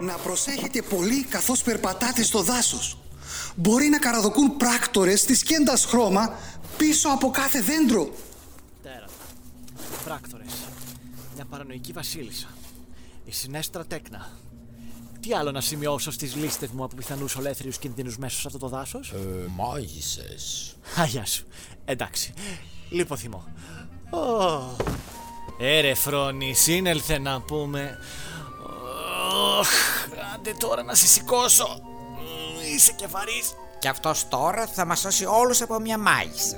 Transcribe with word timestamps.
Να 0.00 0.14
προσέχετε 0.14 0.82
πολύ 0.82 1.24
καθώς 1.24 1.62
περπατάτε 1.62 2.22
στο 2.22 2.42
δάσος. 2.42 2.98
Μπορεί 3.56 3.88
να 3.88 3.98
καραδοκούν 3.98 4.56
πράκτορες 4.56 5.24
της 5.24 5.42
κέντας 5.42 5.84
χρώμα 5.84 6.34
πίσω 6.76 7.08
από 7.08 7.30
κάθε 7.30 7.60
δέντρο. 7.60 8.10
Τέρατα. 8.82 9.12
Πράκτορες. 10.04 10.52
Μια 11.34 11.44
παρανοϊκή 11.44 11.92
βασίλισσα. 11.92 12.48
Η 13.24 13.32
συνέστρα 13.32 13.86
τέκνα. 13.86 14.28
Τι 15.20 15.34
άλλο 15.34 15.50
να 15.50 15.60
σημειώσω 15.60 16.10
στις 16.10 16.34
λίστες 16.34 16.68
μου 16.68 16.84
από 16.84 16.96
πιθανούς 16.96 17.36
ολέθριους 17.36 17.78
κινδύνους 17.78 18.18
μέσα 18.18 18.40
σε 18.40 18.46
αυτό 18.46 18.58
το 18.58 18.68
δάσος; 18.68 19.10
Ε, 19.10 19.16
μάγισσες. 19.48 20.76
Αγιά 20.96 21.24
σου. 21.26 21.46
Εντάξει. 21.84 22.32
Λιποθυμώ. 22.90 23.44
Oh. 24.10 24.84
Έρε 25.58 25.94
φρόνη, 25.94 26.54
σύνελθε 26.54 27.18
να 27.18 27.40
πούμε. 27.40 27.98
Οχ, 29.30 29.68
άντε 30.34 30.54
τώρα 30.58 30.82
να 30.82 30.94
σε 30.94 31.06
σηκώσω. 31.06 31.80
Μμ, 31.82 32.74
Είσαι 32.74 32.92
και 32.92 33.06
βαρύς. 33.06 33.54
Και 33.78 33.88
αυτός 33.88 34.28
τώρα 34.28 34.66
θα 34.66 34.84
μας 34.84 35.00
σώσει 35.00 35.24
όλους 35.24 35.60
από 35.62 35.80
μια 35.80 35.98
μάγισσα. 35.98 36.56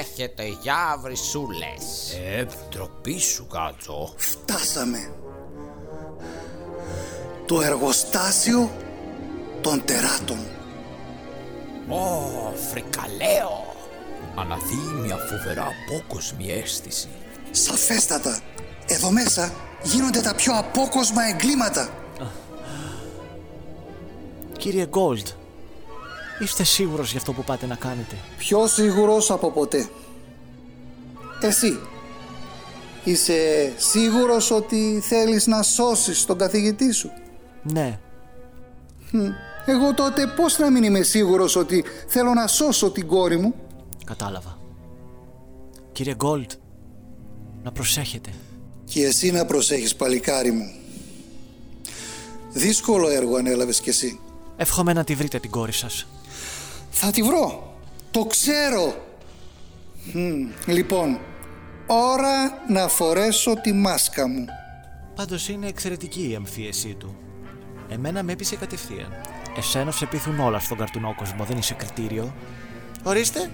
Έχετε 0.00 0.44
για 0.62 0.98
βρυσούλες. 1.00 2.12
Ε, 2.24 2.46
ντροπή 2.70 3.18
σου 3.18 3.46
κάτσο. 3.46 4.14
Φτάσαμε. 4.16 5.14
Το 7.46 7.60
εργοστάσιο 7.60 8.70
των 9.60 9.84
τεράτων. 9.84 10.38
Ω, 11.88 12.52
φρικαλαίο. 12.70 13.74
Αναδύει 14.36 14.92
μια 15.02 15.16
φοβερά 15.16 15.66
απόκοσμη 15.66 16.50
αίσθηση. 16.52 17.08
Σαφέστατα. 17.50 18.40
Εδώ 18.86 19.10
μέσα 19.10 19.52
γίνονται 19.82 20.20
τα 20.20 20.34
πιο 20.34 20.52
απόκοσμα 20.56 21.22
εγκλήματα. 21.28 21.88
Κύριε 24.58 24.86
Γκόλτ, 24.86 25.26
είστε 26.42 26.64
σίγουρος 26.64 27.10
για 27.10 27.18
αυτό 27.18 27.32
που 27.32 27.44
πάτε 27.44 27.66
να 27.66 27.74
κάνετε; 27.74 28.16
Πιο 28.38 28.66
σίγουρος 28.66 29.30
από 29.30 29.50
ποτέ. 29.50 29.88
Εσύ. 31.40 31.78
Είσαι 33.04 33.72
σίγουρος 33.76 34.50
ότι 34.50 35.00
θέλεις 35.02 35.46
να 35.46 35.62
σώσεις 35.62 36.24
τον 36.24 36.38
καθηγητή 36.38 36.92
σου; 36.92 37.10
Ναι, 37.62 37.98
Εγώ 39.66 39.94
τότε 39.94 40.26
πώς 40.26 40.58
να 40.58 40.70
μην 40.70 40.82
είμαι 40.82 41.02
σίγουρος 41.02 41.56
ότι 41.56 41.84
θέλω 42.06 42.34
να 42.34 42.46
σώσω 42.46 42.90
την 42.90 43.06
κόρη 43.06 43.36
μου; 43.36 43.54
κατάλαβα. 44.04 44.58
Κύριε 45.92 46.14
Γκόλτ, 46.14 46.50
να 47.62 47.72
προσέχετε. 47.72 48.30
Και 48.84 49.04
εσύ 49.04 49.30
να 49.30 49.44
προσέχεις 49.44 49.96
παλικάρι 49.96 50.50
μου. 50.50 50.72
Δύσκολο 52.52 53.08
έργο 53.08 53.36
ανέλαβες 53.36 53.80
κι 53.80 53.88
εσύ. 53.88 54.18
Εύχομαι 54.56 54.92
να 54.92 55.04
τη 55.04 55.14
βρείτε 55.14 55.38
την 55.38 55.50
κόρη 55.50 55.72
σας. 55.72 56.06
Θα 56.90 57.10
τη 57.10 57.22
βρω. 57.22 57.74
Το 58.10 58.24
ξέρω. 58.24 59.08
Μμμ, 60.12 60.48
λοιπόν, 60.66 61.18
ώρα 61.86 62.64
να 62.68 62.88
φορέσω 62.88 63.54
τη 63.60 63.72
μάσκα 63.72 64.28
μου. 64.28 64.44
Πάντως 65.14 65.48
είναι 65.48 65.66
εξαιρετική 65.66 66.30
η 66.30 66.34
αμφίεσή 66.34 66.94
του. 66.94 67.16
Εμένα 67.88 68.22
με 68.22 68.32
έπεισε 68.32 68.56
κατευθείαν. 68.56 69.12
Εσένα 69.56 69.90
σε 69.90 70.06
πείθουν 70.06 70.40
όλα 70.40 70.58
στον 70.58 70.78
καρτουνό 70.78 71.14
κόσμο, 71.16 71.44
δεν 71.44 71.56
είσαι 71.56 71.74
κριτήριο. 71.74 72.34
Ορίστε. 73.02 73.50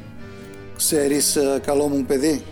Ξέρεις, 0.77 1.37
ε, 1.37 1.61
καλό 1.67 1.89
μου 1.89 2.05
παιδί, 2.05 2.45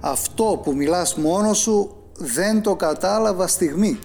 αυτό 0.00 0.60
που 0.62 0.74
μιλάς 0.74 1.14
μόνος 1.14 1.58
σου 1.58 1.94
δεν 2.16 2.62
το 2.62 2.76
κατάλαβα 2.76 3.46
στιγμή. 3.46 3.98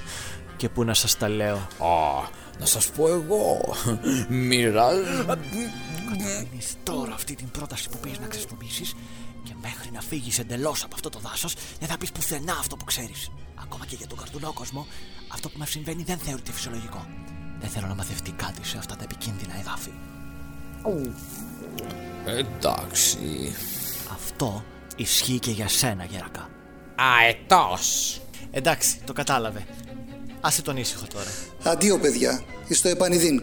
Και 0.56 0.68
πού 0.68 0.84
να 0.84 0.94
σας 0.94 1.16
τα 1.16 1.28
λέω; 1.28 1.56
Α, 1.56 2.28
να 2.58 2.66
σας 2.66 2.86
πω 2.86 3.08
εγώ. 3.08 3.74
Μοιράζω. 4.48 5.24
Κάνεις 5.26 6.76
τώρα 6.82 7.14
αυτή 7.14 7.34
την 7.34 7.50
πρόταση 7.50 7.88
που 7.88 7.98
πήγες 7.98 8.18
να 8.18 8.26
χρησιμοποιήσεις 8.30 8.94
και 9.44 9.54
μέχρι 9.62 9.90
να 9.92 10.00
φύγεις 10.00 10.38
εντελώς 10.38 10.84
από 10.84 10.94
αυτό 10.94 11.08
το 11.08 11.18
δάσος 11.18 11.54
δεν 11.78 11.88
θα 11.88 11.96
πεις 11.98 12.12
πουθενά 12.12 12.52
αυτό 12.52 12.76
που 12.76 12.84
ξέρεις. 12.84 13.30
Ακόμα 13.62 13.86
και 13.86 13.94
για 13.94 14.06
τον 14.06 14.18
καρτουνό 14.18 14.52
κόσμο, 14.52 14.86
αυτό 15.32 15.48
που 15.48 15.58
μας 15.58 15.70
συμβαίνει 15.70 16.02
δεν 16.02 16.18
θεωρείται 16.18 16.52
φυσιολογικό. 16.52 17.06
Δεν 17.60 17.70
θέλω 17.70 17.86
να 17.86 17.94
μαθευτεί 17.94 18.30
κάτι 18.30 18.66
σε 18.66 18.78
αυτά 18.78 18.96
τα 18.96 19.04
επικίνδυνα 19.04 19.58
εδάφη. 19.58 19.92
Εντάξει. 22.26 23.54
Αυτό 24.12 24.64
ισχύει 25.02 25.38
και 25.38 25.50
για 25.50 25.68
σένα, 25.68 26.04
Γερακά. 26.04 26.50
Αετός. 26.96 28.20
Εντάξει, 28.50 28.98
το 29.04 29.12
κατάλαβε. 29.12 29.66
Άσε 30.40 30.62
τον 30.62 30.76
ήσυχο 30.76 31.04
τώρα. 31.12 31.30
Αντίο 31.62 31.98
παιδιά, 31.98 32.42
εις 32.68 32.80
το 32.80 32.88
επανειδήν. 32.88 33.42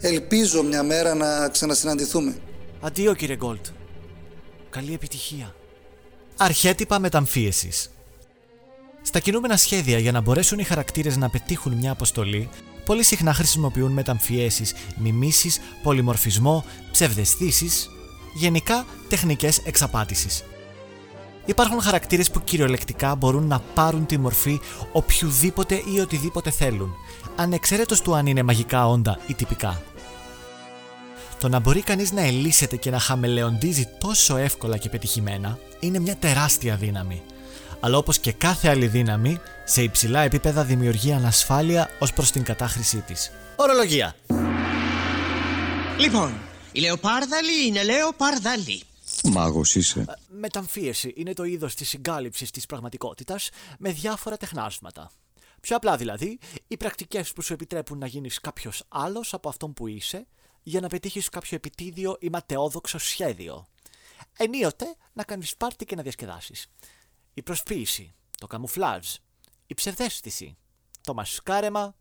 Ελπίζω 0.00 0.62
μια 0.62 0.82
μέρα 0.82 1.14
να 1.14 1.48
ξανασυναντηθούμε. 1.48 2.36
Αντίο, 2.80 3.14
κύριε 3.14 3.36
Γκόλτ. 3.36 3.66
Καλή 4.70 4.94
επιτυχία. 4.94 5.54
Αρχέτυπα 6.36 6.98
μεταμφίεσης. 6.98 7.90
Στα 9.02 9.18
κινούμενα 9.18 9.56
σχέδια 9.56 9.98
για 9.98 10.12
να 10.12 10.20
μπορέσουν 10.20 10.58
οι 10.58 10.64
χαρακτήρες 10.64 11.16
να 11.16 11.30
πετύχουν 11.30 11.72
μια 11.72 11.90
αποστολή, 11.90 12.48
πολύ 12.84 13.02
συχνά 13.02 13.32
χρησιμοποιούν 13.32 13.92
μεταμφιέσεις, 13.92 14.74
μιμήσεις, 14.96 15.60
πολυμορφισμό, 15.82 16.64
ψευδεστήσεις, 16.92 17.90
γενικά 18.36 18.84
τεχνικές 19.08 19.58
εξαπάτησης. 19.58 20.44
Υπάρχουν 21.46 21.80
χαρακτήρες 21.80 22.30
που 22.30 22.40
κυριολεκτικά 22.44 23.14
μπορούν 23.14 23.46
να 23.46 23.60
πάρουν 23.74 24.06
τη 24.06 24.18
μορφή 24.18 24.60
οποιοδήποτε 24.92 25.82
ή 25.94 26.00
οτιδήποτε 26.00 26.50
θέλουν, 26.50 26.94
ανεξαίρετος 27.36 28.00
του 28.00 28.14
αν 28.14 28.26
είναι 28.26 28.42
μαγικά 28.42 28.88
όντα 28.88 29.18
ή 29.26 29.34
τυπικά. 29.34 29.82
Το 31.40 31.48
να 31.48 31.58
μπορεί 31.58 31.80
κανείς 31.80 32.12
να 32.12 32.20
ελίσσεται 32.20 32.76
και 32.76 32.90
να 32.90 32.98
χαμελεοντίζει 32.98 33.88
τόσο 34.00 34.36
εύκολα 34.36 34.76
και 34.76 34.88
πετυχημένα 34.88 35.58
είναι 35.80 35.98
μια 35.98 36.16
τεράστια 36.16 36.76
δύναμη. 36.76 37.22
Αλλά 37.80 37.98
όπως 37.98 38.18
και 38.18 38.32
κάθε 38.32 38.68
άλλη 38.68 38.86
δύναμη, 38.86 39.40
σε 39.64 39.82
υψηλά 39.82 40.20
επίπεδα 40.20 40.64
δημιουργεί 40.64 41.12
ανασφάλεια 41.12 41.90
ως 41.98 42.12
προς 42.12 42.30
την 42.30 42.42
κατάχρησή 42.42 42.96
της. 42.96 43.30
Ορολογία. 43.56 44.14
Λοιπόν, 45.98 46.32
η 46.76 46.80
λεοπάρδαλη 46.80 47.66
είναι 47.66 47.82
λεοπάρδαλη. 47.82 48.82
Μάγος 49.24 49.74
είσαι. 49.74 50.18
Μεταμφίεση 50.28 51.12
είναι 51.16 51.32
το 51.32 51.44
είδος 51.44 51.74
της 51.74 51.88
συγκάλυψης 51.88 52.50
της 52.50 52.66
πραγματικότητας 52.66 53.48
με 53.78 53.92
διάφορα 53.92 54.36
τεχνάσματα. 54.36 55.10
Πιο 55.60 55.76
απλά 55.76 55.96
δηλαδή, 55.96 56.38
οι 56.66 56.76
πρακτικές 56.76 57.32
που 57.32 57.42
σου 57.42 57.52
επιτρέπουν 57.52 57.98
να 57.98 58.06
γίνεις 58.06 58.40
κάποιος 58.40 58.82
άλλος 58.88 59.34
από 59.34 59.48
αυτόν 59.48 59.72
που 59.72 59.86
είσαι 59.86 60.26
για 60.62 60.80
να 60.80 60.88
πετύχεις 60.88 61.28
κάποιο 61.28 61.56
επιτίδιο 61.56 62.16
ή 62.20 62.28
ματαιόδοξο 62.28 62.98
σχέδιο. 62.98 63.66
Ενίοτε 64.36 64.96
να 65.12 65.24
κάνεις 65.24 65.56
πάρτι 65.56 65.84
και 65.84 65.94
να 65.94 66.02
διασκεδάσεις. 66.02 66.66
Η 67.34 67.42
προσποίηση, 67.42 68.14
το 68.38 68.46
καμουφλάζ, 68.46 69.06
η 69.66 69.74
ψευδέστηση, 69.74 70.56
το 71.00 71.14
μασκάρεμα, 71.14 71.96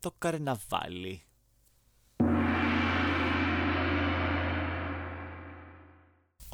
το 0.00 0.14
καρναβάλι. 0.18 1.22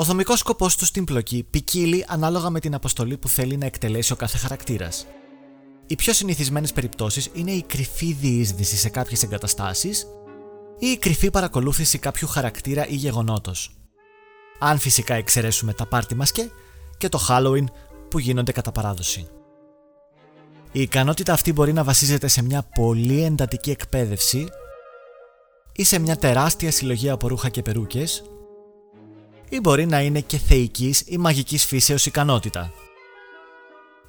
Ο 0.01 0.05
δομικός 0.05 0.39
σκοπός 0.39 0.77
του 0.77 0.85
στην 0.85 1.05
πλοκή 1.05 1.47
ποικίλει 1.51 2.05
ανάλογα 2.09 2.51
με 2.51 2.61
την 2.61 2.75
αποστολή 2.75 3.17
που 3.17 3.29
θέλει 3.29 3.57
να 3.57 3.67
εκτελέσει 3.67 4.13
ο 4.13 4.17
κάθε 4.17 4.39
χαρακτήρας. 4.39 5.07
Οι 5.87 5.97
πιο 5.97 6.13
συνηθισμένες 6.13 6.73
περιπτώσεις 6.73 7.31
είναι 7.33 7.51
η 7.51 7.63
κρυφή 7.63 8.13
διείσδυση 8.13 8.77
σε 8.77 8.89
κάποιες 8.89 9.23
εγκαταστάσεις 9.23 10.07
ή 10.79 10.87
η 10.87 10.99
κρυφή 10.99 11.31
παρακολούθηση 11.31 11.99
κάποιου 11.99 12.29
χαρακτήρα 12.29 12.87
ή 12.87 12.95
γεγονότος. 12.95 13.71
Αν 14.59 14.79
φυσικά 14.79 15.15
εξαιρέσουμε 15.15 15.73
τα 15.73 15.87
πάρτι 15.87 16.15
μασκέ 16.15 16.51
και 16.99 17.09
το 17.09 17.21
Halloween 17.29 17.65
που 18.11 18.19
γίνονται 18.19 18.53
κατά 18.53 18.73
παράδοση. 18.73 19.29
Η 20.73 20.81
ικανότητα 20.81 21.33
αυτή 21.33 21.53
μπορεί 21.53 21.73
να 21.73 21.85
βασίζεται 21.85 22.29
σε 22.29 22.43
μια 22.43 22.62
πολύ 22.75 23.23
εντατική 23.23 23.71
εκπαίδευση 23.71 24.49
ή 25.73 25.85
σε 25.85 25.99
μια 25.99 26.17
τεράστια 26.17 26.71
συλλογή 26.71 27.11
από 27.11 27.29
ρούχα 27.29 27.49
και 27.49 27.62
περούκες 27.62 28.23
ή 29.49 29.61
μπορεί 29.61 29.87
να 29.87 30.00
είναι 30.00 30.21
και 30.21 30.39
θεϊκής 30.39 31.03
ή 31.06 31.19
μαγικής 31.19 31.65
φύσεως 31.65 32.06
ικανότητα. 32.06 32.73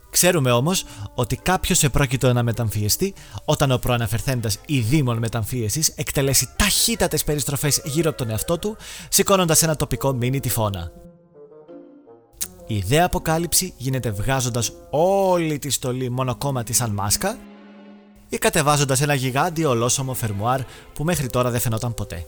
Ξέρουμε 0.10 0.52
όμως 0.52 0.86
ότι 1.16 1.36
κάποιος 1.36 1.84
επρόκειτο 1.84 2.34
να 2.34 2.44
μεταμφιεστεί 2.44 3.14
όταν 3.46 3.72
ο 3.72 3.78
προαναφερθέντας 3.78 4.58
ή 4.66 4.80
δήμον 4.80 5.18
μεταμφίεσης 5.18 5.88
εκτελέσει 5.96 6.50
ταχύτατες 6.56 7.24
περιστροφές 7.24 7.82
γύρω 7.84 8.10
από 8.10 8.18
τον 8.18 8.30
εαυτό 8.30 8.58
του 8.58 8.78
σηκώνοντας 9.10 9.64
ένα 9.64 9.76
τοπικό 9.76 10.14
μίνι 10.14 10.40
τυφώνα. 10.40 10.92
Η 12.68 12.76
ιδέα 12.76 13.06
αποκάλυψη 13.06 13.74
γίνεται 13.78 14.10
βγάζοντας 14.12 14.72
όλη 14.90 15.60
τη 15.60 15.70
στολή 15.70 16.10
μονοκόμματη 16.10 16.74
σαν 16.74 16.92
μάσκα 16.92 17.38
ή 18.30 18.38
κατεβάζοντας 18.38 19.02
ένα 19.02 19.14
γιγάντιο 19.14 19.70
ολόσωμο 19.70 20.14
φερμουάρ 20.14 20.62
που 20.94 21.04
μέχρι 21.04 21.28
τώρα 21.28 21.50
δεν 21.50 21.60
φαινόταν 21.60 21.94
ποτέ. 21.94 22.26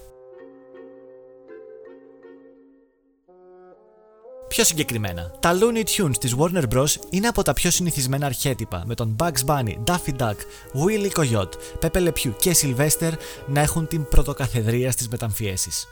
Πιο 4.51 4.63
συγκεκριμένα, 4.63 5.31
τα 5.39 5.57
Looney 5.59 5.83
Tunes 5.83 6.17
της 6.19 6.35
Warner 6.37 6.63
Bros. 6.73 6.87
είναι 7.09 7.27
από 7.27 7.41
τα 7.41 7.53
πιο 7.53 7.71
συνηθισμένα 7.71 8.25
αρχέτυπα, 8.25 8.83
με 8.85 8.95
τον 8.95 9.15
Bugs 9.19 9.45
Bunny, 9.45 9.73
Daffy 9.85 10.15
Duck, 10.17 10.35
Willy 10.73 11.09
Coyote, 11.11 11.49
Pepe 11.81 12.07
Le 12.07 12.07
Pew 12.07 12.31
και 12.39 12.55
Sylvester 12.61 13.11
να 13.47 13.61
έχουν 13.61 13.87
την 13.87 14.07
πρωτοκαθεδρία 14.07 14.91
στις 14.91 15.07
μεταμφιέσεις. 15.07 15.87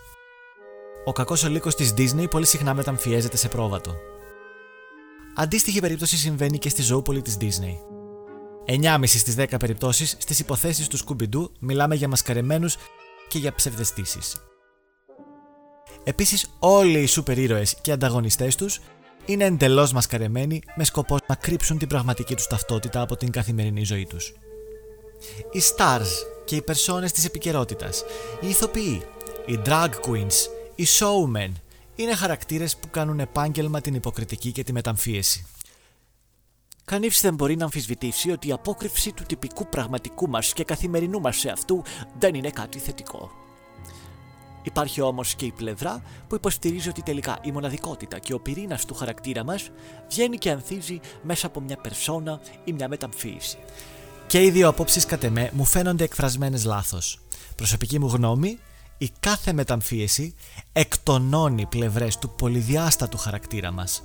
Ο 1.05 1.11
κακός 1.11 1.43
ο 1.43 1.49
λύκος 1.49 1.75
της 1.75 1.93
Disney 1.97 2.29
πολύ 2.29 2.45
συχνά 2.45 2.73
μεταμφιέζεται 2.73 3.37
σε 3.37 3.47
πρόβατο. 3.47 3.95
Αντίστοιχη 5.35 5.79
περίπτωση 5.79 6.17
συμβαίνει 6.17 6.57
και 6.57 6.69
στη 6.69 6.81
ζωούπολη 6.81 7.21
της 7.21 7.37
Disney. 7.39 7.75
9,5 8.65 9.19
στις 9.19 9.35
10 9.35 9.59
περιπτώσεις 9.59 10.15
στις 10.19 10.39
υποθέσεις 10.39 10.87
του 10.87 10.97
Scooby-Doo 10.97 11.49
μιλάμε 11.59 11.95
για 11.95 12.07
μασκαρεμένους 12.07 12.77
και 13.27 13.37
για 13.37 13.55
ψευδεστήσεις. 13.55 14.48
Επίσης 16.03 16.49
όλοι 16.59 16.99
οι 16.99 17.05
σούπερ 17.05 17.37
ήρωες 17.37 17.75
και 17.81 17.91
ανταγωνιστές 17.91 18.55
τους 18.55 18.81
είναι 19.25 19.45
εντελώς 19.45 19.91
μασκαρεμένοι 19.91 20.61
με 20.75 20.83
σκοπό 20.83 21.17
να 21.27 21.35
κρύψουν 21.35 21.77
την 21.77 21.87
πραγματική 21.87 22.35
τους 22.35 22.47
ταυτότητα 22.47 23.01
από 23.01 23.15
την 23.15 23.31
καθημερινή 23.31 23.83
ζωή 23.83 24.05
τους. 24.05 24.33
Οι 25.51 25.61
stars 25.75 26.07
και 26.45 26.55
οι 26.55 26.61
περσόνες 26.61 27.11
της 27.11 27.25
επικαιρότητας, 27.25 28.03
οι 28.41 28.49
ηθοποιοί, 28.49 29.01
οι 29.45 29.59
drag 29.65 29.89
queens, 30.07 30.33
οι 30.75 30.85
showmen 30.99 31.51
είναι 31.95 32.15
χαρακτήρες 32.15 32.77
που 32.77 32.89
κάνουν 32.89 33.19
επάγγελμα 33.19 33.81
την 33.81 33.93
υποκριτική 33.93 34.51
και 34.51 34.63
τη 34.63 34.73
μεταμφίεση. 34.73 35.45
Κανείς 36.85 37.21
δεν 37.21 37.33
μπορεί 37.33 37.55
να 37.55 37.63
αμφισβητήσει 37.63 38.31
ότι 38.31 38.47
η 38.47 38.51
απόκρυψη 38.51 39.11
του 39.11 39.23
τυπικού 39.23 39.67
πραγματικού 39.67 40.29
μας 40.29 40.53
και 40.53 40.63
καθημερινού 40.63 41.19
μας 41.19 41.37
σε 41.37 41.49
αυτού 41.49 41.83
δεν 42.19 42.33
είναι 42.33 42.49
κάτι 42.49 42.79
θετικό. 42.79 43.31
Υπάρχει 44.63 45.01
όμως 45.01 45.35
και 45.35 45.45
η 45.45 45.51
πλευρά 45.51 46.01
που 46.27 46.35
υποστηρίζει 46.35 46.89
ότι 46.89 47.01
τελικά 47.01 47.37
η 47.41 47.51
μοναδικότητα 47.51 48.19
και 48.19 48.33
ο 48.33 48.39
πυρήνας 48.39 48.85
του 48.85 48.93
χαρακτήρα 48.93 49.43
μας 49.43 49.69
βγαίνει 50.09 50.37
και 50.37 50.51
ανθίζει 50.51 50.99
μέσα 51.21 51.47
από 51.47 51.59
μια 51.59 51.77
περσόνα 51.77 52.39
ή 52.63 52.73
μια 52.73 52.87
μεταμφίεση. 52.87 53.57
Και 54.27 54.43
οι 54.43 54.51
δύο 54.51 54.67
απόψεις 54.67 55.05
κατ' 55.05 55.23
εμέ 55.23 55.49
μου 55.53 55.65
φαίνονται 55.65 56.03
εκφρασμένες 56.03 56.65
λάθος. 56.65 57.19
Προσωπική 57.55 57.99
μου 57.99 58.07
γνώμη, 58.07 58.59
η 58.97 59.11
κάθε 59.19 59.53
μεταμφίεση 59.53 60.35
εκτονώνει 60.73 61.65
πλευρές 61.65 62.17
του 62.17 62.29
πολυδιάστατου 62.29 63.17
χαρακτήρα 63.17 63.71
μας. 63.71 64.03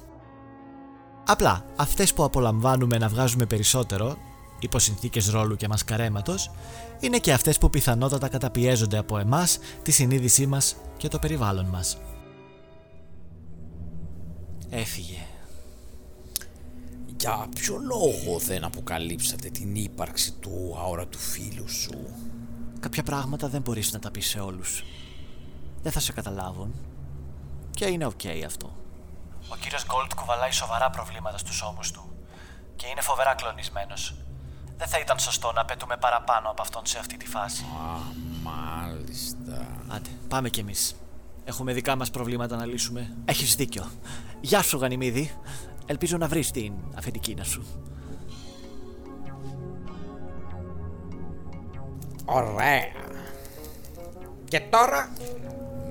Απλά, 1.27 1.65
αυτές 1.77 2.15
που 2.15 2.25
απολαμβάνουμε 2.25 2.99
να 2.99 3.09
βγάζουμε 3.09 3.47
περισσότερο, 3.47 4.17
υπό 4.61 4.79
συνθήκες 4.79 5.29
ρόλου 5.29 5.57
και 5.57 5.69
μασκαρέματος, 5.69 6.51
είναι 7.01 7.19
και 7.19 7.33
αυτές 7.33 7.59
που 7.59 7.71
πιθανότατα 7.71 8.29
καταπιέζονται 8.29 8.99
από 8.99 9.19
εμάς, 9.19 9.59
τη 9.83 9.91
συνείδησή 9.91 10.47
μας 10.47 10.77
και 10.97 11.09
το 11.09 11.19
περιβάλλον 11.19 11.67
μας. 11.67 11.99
Έφυγε. 14.71 15.27
Για 17.17 17.49
ποιο 17.55 17.77
λόγο 17.77 18.39
δεν 18.39 18.65
αποκαλύψατε 18.65 19.49
την 19.49 19.75
ύπαρξη 19.75 20.33
του 20.33 20.77
αόρατου 20.79 21.19
φίλου 21.19 21.69
σου; 21.69 21.95
Κάποια 22.81 23.03
πράγματα 23.03 23.49
δεν 23.49 23.61
μπορείς 23.61 23.93
να 23.93 23.99
τα 23.99 24.11
πεις 24.11 24.27
σε 24.29 24.41
όλους. 24.41 24.85
Δεν 25.83 25.93
θα 25.93 26.01
σε 26.01 26.13
καταλάβουν. 26.13 26.75
Και 27.71 27.87
είναι 27.87 28.07
οκ 28.07 28.21
αυτό. 28.47 28.73
Ο 29.49 29.57
κύριος 29.57 29.87
Γκολτ 29.87 30.15
κουβαλάει 30.15 30.51
σοβαρά 30.51 30.91
προβλήματα 30.91 31.39
στους 31.39 31.63
ώμους 31.63 31.91
του 31.91 32.13
και 32.77 32.87
είναι 32.87 33.01
φοβερά 33.01 33.35
κλονισμένος. 33.35 34.15
Δεν 34.77 34.89
θα 34.89 34.99
ήταν 34.99 35.19
σωστό 35.19 35.53
να 35.53 35.65
απαιτούμε 35.65 35.97
παραπάνω 35.97 36.51
από 36.51 36.63
αυτόν 36.63 36.87
σε 36.87 36.99
αυτή 36.99 37.17
τη 37.17 37.27
φάση. 37.27 37.63
Α, 37.65 37.99
μάλιστα. 38.43 39.67
Άντε, 39.89 40.09
πάμε 40.29 40.49
κι 40.49 40.61
εμείς. 40.61 40.95
Έχουμε 41.45 41.73
δικά 41.73 41.97
μας 41.97 42.11
προβλήματα 42.11 42.57
να 42.57 42.67
λύσουμε. 42.67 43.17
Έχεις 43.25 43.55
δίκιο. 43.55 43.91
Γεια 44.41 44.63
σου, 44.63 44.77
Γανιμίδη. 44.79 45.31
Ελπίζω 45.87 46.17
να 46.17 46.29
βρεις 46.29 46.51
την 46.51 46.73
αφεντικίνα 46.95 47.45
σου. 47.45 47.65
Ωραία. 52.25 52.93
Και 54.45 54.61
τώρα 54.61 55.09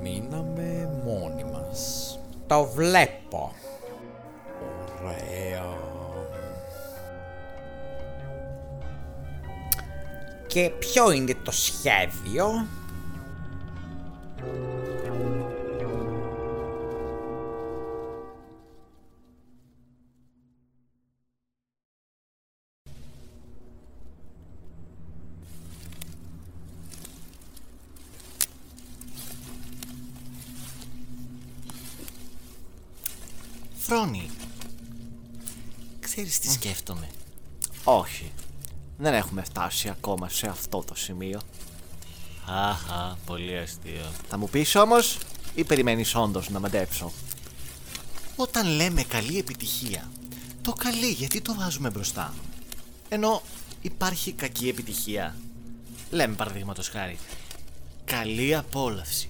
Μείναμε 0.02 0.90
μόνοι 1.06 1.44
μας. 1.44 2.20
το 2.48 2.64
βλέπω. 2.66 3.54
Ωραία. 5.04 5.64
Και 10.54 10.70
ποιο 10.70 11.12
είναι 11.12 11.36
το 11.44 11.52
σχέδιο; 11.52 12.68
Φρόνη. 33.76 34.30
Ξέρεις 36.00 36.40
τι 36.40 36.52
σκέφτομαι. 36.52 37.10
Όχι. 37.84 38.32
Δεν 39.04 39.14
έχουμε 39.14 39.44
φτάσει 39.44 39.90
ακόμα 39.90 40.30
σε 40.30 40.48
αυτό 40.48 40.84
το 40.88 40.96
σημείο. 40.96 41.42
Αχα, 42.46 43.18
πολύ 43.26 43.58
αστείο. 43.58 44.12
Θα 44.30 44.38
μου 44.38 44.50
πεις 44.50 44.76
όμως 44.76 45.18
ή 45.56 45.64
περιμένεις 45.64 46.16
όντως 46.16 46.50
να 46.50 46.60
μαντέψω; 46.60 47.12
Όταν 48.36 48.68
λέμε 48.68 49.04
καλή 49.04 49.38
επιτυχία, 49.38 50.12
το 50.62 50.74
καλή 50.74 51.10
γιατί 51.10 51.42
το 51.42 51.56
βάζουμε 51.56 51.90
μπροστά; 51.90 52.34
Ενώ 53.10 53.42
υπάρχει 53.82 54.32
κακή 54.32 54.68
επιτυχία. 54.68 55.36
Λέμε 56.10 56.36
παραδείγματος 56.36 56.90
χάρη. 56.90 57.18
Καλή 58.06 58.56
απόλαυση. 58.56 59.30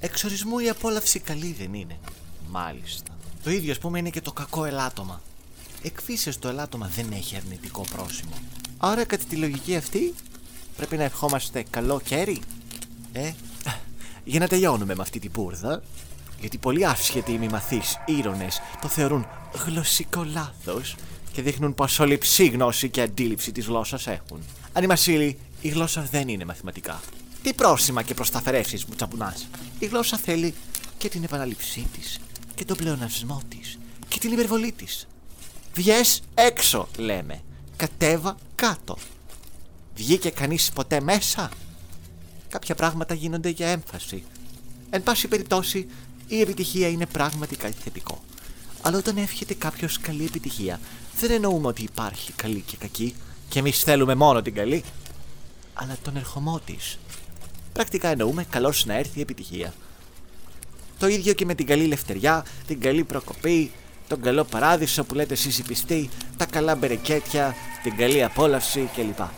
Εξορισμού 0.00 0.58
η 0.58 0.68
απόλαυση 0.68 1.18
καλή 1.18 1.52
δεν 1.52 1.74
είναι. 1.74 1.98
Μάλιστα. 2.50 3.16
Το 3.42 3.50
ίδιο 3.50 3.72
ας 3.72 3.78
πούμε 3.78 3.98
είναι 3.98 4.10
και 4.10 4.20
το 4.20 4.32
κακό 4.32 4.64
ελάττωμα. 4.64 5.22
Εκφύσεως 5.82 6.38
το 6.38 6.48
ελάττωμα 6.48 6.86
δεν 6.86 7.12
έχει 7.12 7.36
αρνητικό 7.36 7.84
πρόσημο. 7.92 8.34
Άρα 8.84 9.04
κατά 9.04 9.24
τη 9.28 9.36
λογική 9.36 9.76
αυτή 9.76 10.14
πρέπει 10.76 10.96
να 10.96 11.02
ευχόμαστε 11.02 11.64
καλό 11.70 12.00
κέρι. 12.04 12.40
Ε, 13.12 13.32
για 14.24 14.40
να 14.40 14.48
τελειώνουμε 14.48 14.94
με 14.94 15.02
αυτή 15.02 15.18
την 15.18 15.30
πούρδα, 15.30 15.82
γιατί 16.40 16.58
πολλοί 16.58 16.86
άσχετοι 16.86 17.38
μη 17.38 17.48
μαθείς 17.48 17.98
ήρωνες 18.06 18.60
το 18.80 18.88
θεωρούν 18.88 19.26
γλωσσικό 19.66 20.24
λάθος 20.24 20.96
και 21.32 21.42
δείχνουν 21.42 21.74
πως 21.74 21.98
όλη 21.98 22.18
ψή 22.18 22.46
γνώση 22.46 22.90
και 22.90 23.00
αντίληψη 23.00 23.52
της 23.52 23.66
γλώσσας 23.66 24.06
έχουν. 24.06 24.42
Αν 24.72 24.84
Μασίλη, 24.84 25.38
η 25.60 25.68
γλώσσα 25.68 26.08
δεν 26.10 26.28
είναι 26.28 26.44
μαθηματικά. 26.44 27.00
Τι 27.42 27.54
πρόσημα 27.54 28.02
και 28.02 28.14
προσταφερεύσεις 28.14 28.84
μου 28.84 28.94
τσαπουνάς. 28.94 29.48
Η 29.78 29.86
γλώσσα 29.86 30.16
θέλει 30.16 30.54
και 30.98 31.08
την 31.08 31.24
επαναλήψή 31.24 31.88
της 31.98 32.20
και 32.54 32.64
τον 32.64 32.76
πλεονασμό 32.76 33.42
της 33.48 33.78
και 34.08 34.18
την 34.18 34.32
υπερβολή 34.32 34.72
της. 34.72 35.06
Βγες 35.74 36.22
έξω, 36.34 36.88
λέμε. 36.96 37.42
Κατέβα 37.82 38.36
κάτω. 38.54 38.96
Βγήκε 39.94 40.30
κανείς 40.30 40.70
ποτέ 40.74 41.00
μέσα; 41.00 41.50
Κάποια 42.48 42.74
πράγματα 42.74 43.14
γίνονται 43.14 43.48
για 43.48 43.66
έμφαση. 43.66 44.24
Εν 44.90 45.02
πάση 45.02 45.28
περιπτώσει, 45.28 45.88
η 46.26 46.40
επιτυχία 46.40 46.88
είναι 46.88 47.06
πράγματι 47.06 47.56
κάτι 47.56 47.74
θετικό. 47.82 48.22
Αλλά 48.82 48.98
όταν 48.98 49.16
εύχεται 49.16 49.54
κάποιος 49.54 49.98
καλή 50.00 50.24
επιτυχία, 50.24 50.80
δεν 51.20 51.30
εννοούμε 51.30 51.66
ότι 51.66 51.82
υπάρχει 51.82 52.32
καλή 52.32 52.60
και 52.60 52.76
κακή 52.76 53.14
και 53.48 53.58
εμείς 53.58 53.78
θέλουμε 53.82 54.14
μόνο 54.14 54.42
την 54.42 54.54
καλή, 54.54 54.84
αλλά 55.74 55.96
τον 56.02 56.16
ερχομό 56.16 56.60
της. 56.64 56.98
Πρακτικά 57.72 58.08
εννοούμε 58.08 58.44
καλώς 58.44 58.84
να 58.86 58.94
έρθει 58.94 59.18
η 59.18 59.22
επιτυχία. 59.22 59.74
Το 60.98 61.06
ίδιο 61.06 61.32
και 61.32 61.44
με 61.44 61.54
την 61.54 61.66
καλή 61.66 61.86
λευτεριά, 61.86 62.44
την 62.66 62.80
καλή 62.80 63.04
προκοπή, 63.04 63.72
τον 64.08 64.20
καλό 64.20 64.44
παράδεισο 64.44 65.04
που 65.04 65.14
λέτε 65.14 65.34
εσείς 65.34 65.58
οι 65.58 65.62
πιστοί, 65.62 66.10
τα 66.36 66.46
καλά 66.46 66.74
μπερεκέτια, 66.74 67.54
την 67.82 67.96
καλή 67.96 68.24
απόλαυση 68.24 68.90
κλπ. 68.94 69.18
Μμμ, 69.18 69.28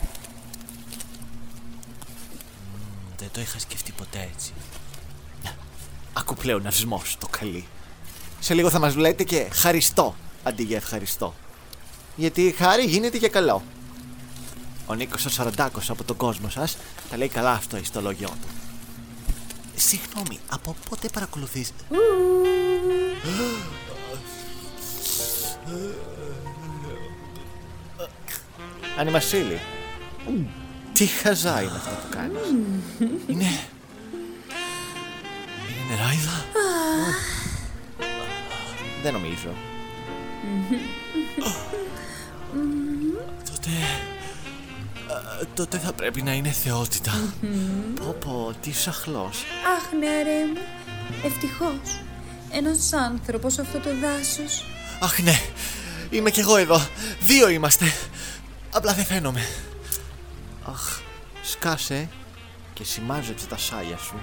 Δεν 3.18 3.28
το 3.32 3.40
είχα 3.40 3.58
σκεφτεί 3.58 3.92
ποτέ 3.92 4.28
έτσι. 4.34 4.52
Άκου 6.12 6.34
πλέον 6.34 6.66
αυσμός 6.66 7.16
το 7.20 7.26
καλή. 7.26 7.66
Σε 8.40 8.54
λίγο 8.54 8.70
θα 8.70 8.78
μας 8.78 8.96
λέτε 8.96 9.24
και 9.24 9.48
χαριστό 9.52 10.14
αντί 10.42 10.62
για 10.62 10.76
ευχαριστώ. 10.76 11.34
Γιατί 12.16 12.42
η 12.42 12.52
χάρη 12.52 12.84
γίνεται 12.84 13.18
και 13.18 13.28
καλό. 13.28 13.62
Ο 14.86 14.94
Νίκος 14.94 15.24
ο 15.24 15.30
Σαραντάκος 15.30 15.90
από 15.90 16.04
τον 16.04 16.16
κόσμο 16.16 16.48
σας 16.48 16.76
τα 17.10 17.16
λέει 17.16 17.28
καλά 17.28 17.60
στο 17.62 17.76
ιστολόγιο 17.76 18.28
του. 18.28 18.48
Συγγνώμη, 19.76 20.38
από 20.50 20.76
πότε 20.88 21.08
παρακολουθείς... 21.08 21.72
Άννη 28.98 29.10
Μασίλη. 29.10 29.60
Τι 30.92 31.06
χαζά 31.06 31.62
είναι 31.62 31.72
αυτά 31.76 31.90
που 31.90 32.16
κάνεις. 32.16 32.48
Είναι... 33.26 33.44
Είναι 35.68 35.84
νεράιδα. 35.90 36.44
Δεν 39.02 39.12
νομίζω. 39.12 39.48
τότε. 43.50 43.70
ε, 45.40 45.44
τότε 45.54 45.78
θα 45.78 45.92
πρέπει 45.92 46.22
να 46.22 46.32
είναι 46.32 46.48
θεότητα. 46.50 47.32
Πω 47.94 48.16
πω, 48.20 48.54
τι 48.60 48.72
σαχλός. 48.72 49.44
Αχ, 49.76 49.92
νεαρέ 50.00 50.46
μου. 50.46 50.60
Ευτυχώς. 51.24 52.02
Ένας 52.50 52.92
άνθρωπος 52.92 53.52
σε 53.52 53.60
αυτό 53.60 53.78
το 53.78 53.90
δάσος. 54.00 54.64
Αχ 55.00 55.18
ναι, 55.18 55.40
είμαι 56.10 56.30
κι 56.30 56.40
εγώ 56.40 56.56
εδώ. 56.56 56.86
Δύο 57.20 57.48
είμαστε. 57.48 57.84
Απλά 58.76 58.92
δεν 58.92 59.04
φαίνομαι. 59.04 59.40
Αχ, 60.64 61.00
σκάσε 61.42 62.08
και 62.74 62.84
σημάζεψε 62.84 63.46
τα 63.46 63.56
σάλια 63.56 63.96
σου. 63.96 64.14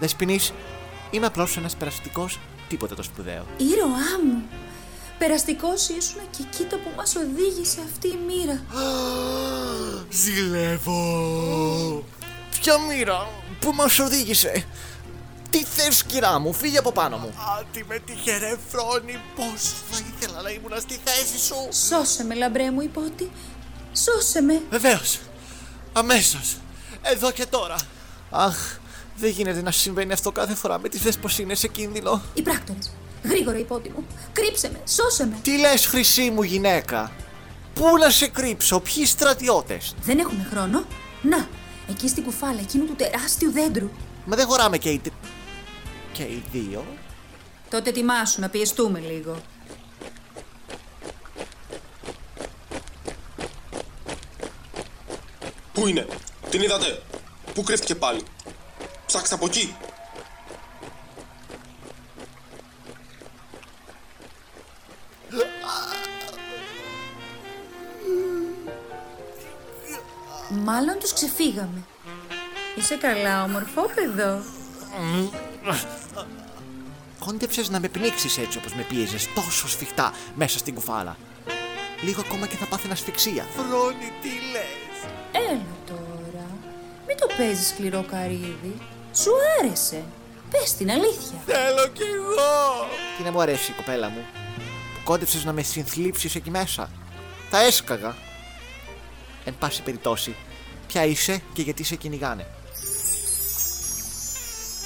Δεσποινής, 0.00 0.52
είμαι 1.10 1.26
απλώς 1.26 1.56
ένας 1.56 1.76
περαστικός, 1.76 2.38
τίποτε 2.68 2.94
το 2.94 3.02
σπουδαίο. 3.02 3.46
Ήρωά 3.56 4.24
μου. 4.24 4.42
Περαστικός 5.18 5.88
ήσουν 5.88 6.20
και 6.30 6.42
κοίτα 6.56 6.76
που 6.76 6.90
μας 6.96 7.16
οδήγησε 7.16 7.80
αυτή 7.84 8.08
η 8.08 8.18
μοίρα. 8.26 8.60
Ζηλεύω. 10.10 12.04
Ποια 12.60 12.78
μοίρα 12.78 13.28
που 13.60 13.72
μας 13.72 13.98
οδήγησε. 13.98 14.64
Τι 15.50 15.64
θες 15.64 16.04
κυρά 16.04 16.38
μου, 16.38 16.52
φύγε 16.52 16.78
από 16.78 16.92
πάνω 16.92 17.16
μου. 17.16 17.34
Άτι 17.58 17.84
με 17.88 17.98
τυχερέ 17.98 18.56
φρόνη, 18.68 19.20
πώς 19.36 19.62
θα 19.90 19.98
ήθελα 20.14 20.42
να 20.42 20.50
ήμουν 20.50 20.72
στη 20.80 20.98
θέση 21.04 21.38
σου. 21.38 21.68
Σώσε 21.88 22.24
με, 22.24 22.34
λαμπρέ 22.34 22.70
μου 22.70 22.80
υπότι. 22.80 23.30
Σώσε 23.92 24.40
με. 24.40 24.62
Βεβαίως, 24.70 25.18
αμέσως, 25.92 26.56
εδώ 27.02 27.30
και 27.30 27.46
τώρα. 27.46 27.74
Αχ, 28.30 28.56
δεν 29.16 29.30
γίνεται 29.30 29.62
να 29.62 29.70
συμβαίνει 29.70 30.12
αυτό 30.12 30.32
κάθε 30.32 30.54
φορά 30.54 30.78
με 30.78 30.88
τις 30.88 31.00
θες 31.00 31.16
πως 31.18 31.38
είναι 31.38 31.54
σε 31.54 31.68
κίνδυνο. 31.68 32.22
Οι 32.34 32.42
πράκτορες. 32.42 32.90
Γρήγορα 33.24 33.58
υπότι 33.58 33.88
μου. 33.90 34.06
Κρύψε 34.32 34.70
με. 34.72 34.80
Σώσε 34.88 35.26
με. 35.26 35.36
Τι 35.42 35.58
λες 35.58 35.86
χρυσή 35.86 36.30
μου 36.30 36.42
γυναίκα; 36.42 37.12
Πού 37.74 37.84
να 37.98 38.10
σε 38.10 38.26
κρύψω, 38.28 38.80
ποιοι 38.80 39.06
στρατιώτες; 39.06 39.94
Δεν 40.02 40.18
έχουμε 40.18 40.46
χρόνο. 40.50 40.84
Να, 41.22 41.48
εκεί 41.88 42.08
στην 42.08 42.24
κουφάλα 42.24 42.60
εκείνου 42.60 42.84
του 42.86 42.94
τεράστιου 42.96 43.50
δέντρου. 43.52 43.90
Μα 44.24 44.36
δεν 44.36 44.46
χωράμε 44.46 44.78
και 44.78 44.88
οι... 44.88 44.98
τε- 44.98 45.12
Και 46.12 46.22
οι 46.22 46.42
δύο. 46.52 46.84
Τότε 47.70 47.88
ετοιμάσου 47.90 48.40
να 48.40 48.48
πιεστούμε 48.48 48.98
λίγο. 48.98 49.40
Πού 55.80 55.86
είναι, 55.86 56.06
την 56.50 56.62
είδατε, 56.62 57.02
πού 57.54 57.62
κρύφτηκε 57.62 57.94
πάλι; 57.94 58.22
Ψάξτε 59.06 59.34
από 59.34 59.46
εκεί. 59.46 59.76
Μάλλον 70.50 70.98
τους 70.98 71.12
ξεφύγαμε. 71.12 71.84
Είσαι 72.76 72.96
καλά, 72.96 73.44
ομορφόπεδο. 73.44 74.42
Κόντεψες 77.24 77.68
να 77.68 77.80
με 77.80 77.88
πνίξεις 77.88 78.38
έτσι 78.38 78.58
όπως 78.58 78.74
με 78.74 78.82
πίεζες 78.82 79.28
τόσο 79.34 79.68
σφιχτά 79.68 80.12
μέσα 80.34 80.58
στην 80.58 80.74
κουφάλα. 80.74 81.16
Λίγο 82.02 82.20
ακόμα 82.26 82.46
και 82.46 82.56
θα 82.56 82.66
πάθαινα 82.66 82.92
ασφυξία. 82.92 83.46
Φρόνη, 83.56 84.12
τι 84.22 84.28
λες; 84.28 84.89
Έλα 85.32 85.76
τώρα. 85.86 86.46
Μην 87.06 87.16
το 87.16 87.26
παίζεις 87.36 87.68
σκληρό 87.68 88.04
καρύδι. 88.10 88.78
Σου 89.14 89.30
άρεσε. 89.60 90.02
Πες 90.50 90.74
την 90.74 90.90
αλήθεια. 90.90 91.42
Θέλω 91.46 91.88
κι 91.92 92.02
εγώ. 92.02 92.88
Τι 93.16 93.22
να 93.22 93.32
μου 93.32 93.40
αρέσει 93.40 93.70
η 93.70 93.74
κοπέλα 93.74 94.08
μου. 94.08 94.24
Που 94.94 95.00
κόντεψες 95.04 95.44
να 95.44 95.52
με 95.52 95.62
συνθλίψεις 95.62 96.34
εκεί 96.34 96.50
μέσα. 96.50 96.90
Θα 97.50 97.62
έσκαγα. 97.62 98.16
Εν 99.44 99.54
πάση 99.58 99.82
περιπτώσει, 99.82 100.36
ποια 100.86 101.04
είσαι 101.04 101.42
και 101.52 101.62
γιατί 101.62 101.82
σε 101.82 101.96
κυνηγάνε. 101.96 102.46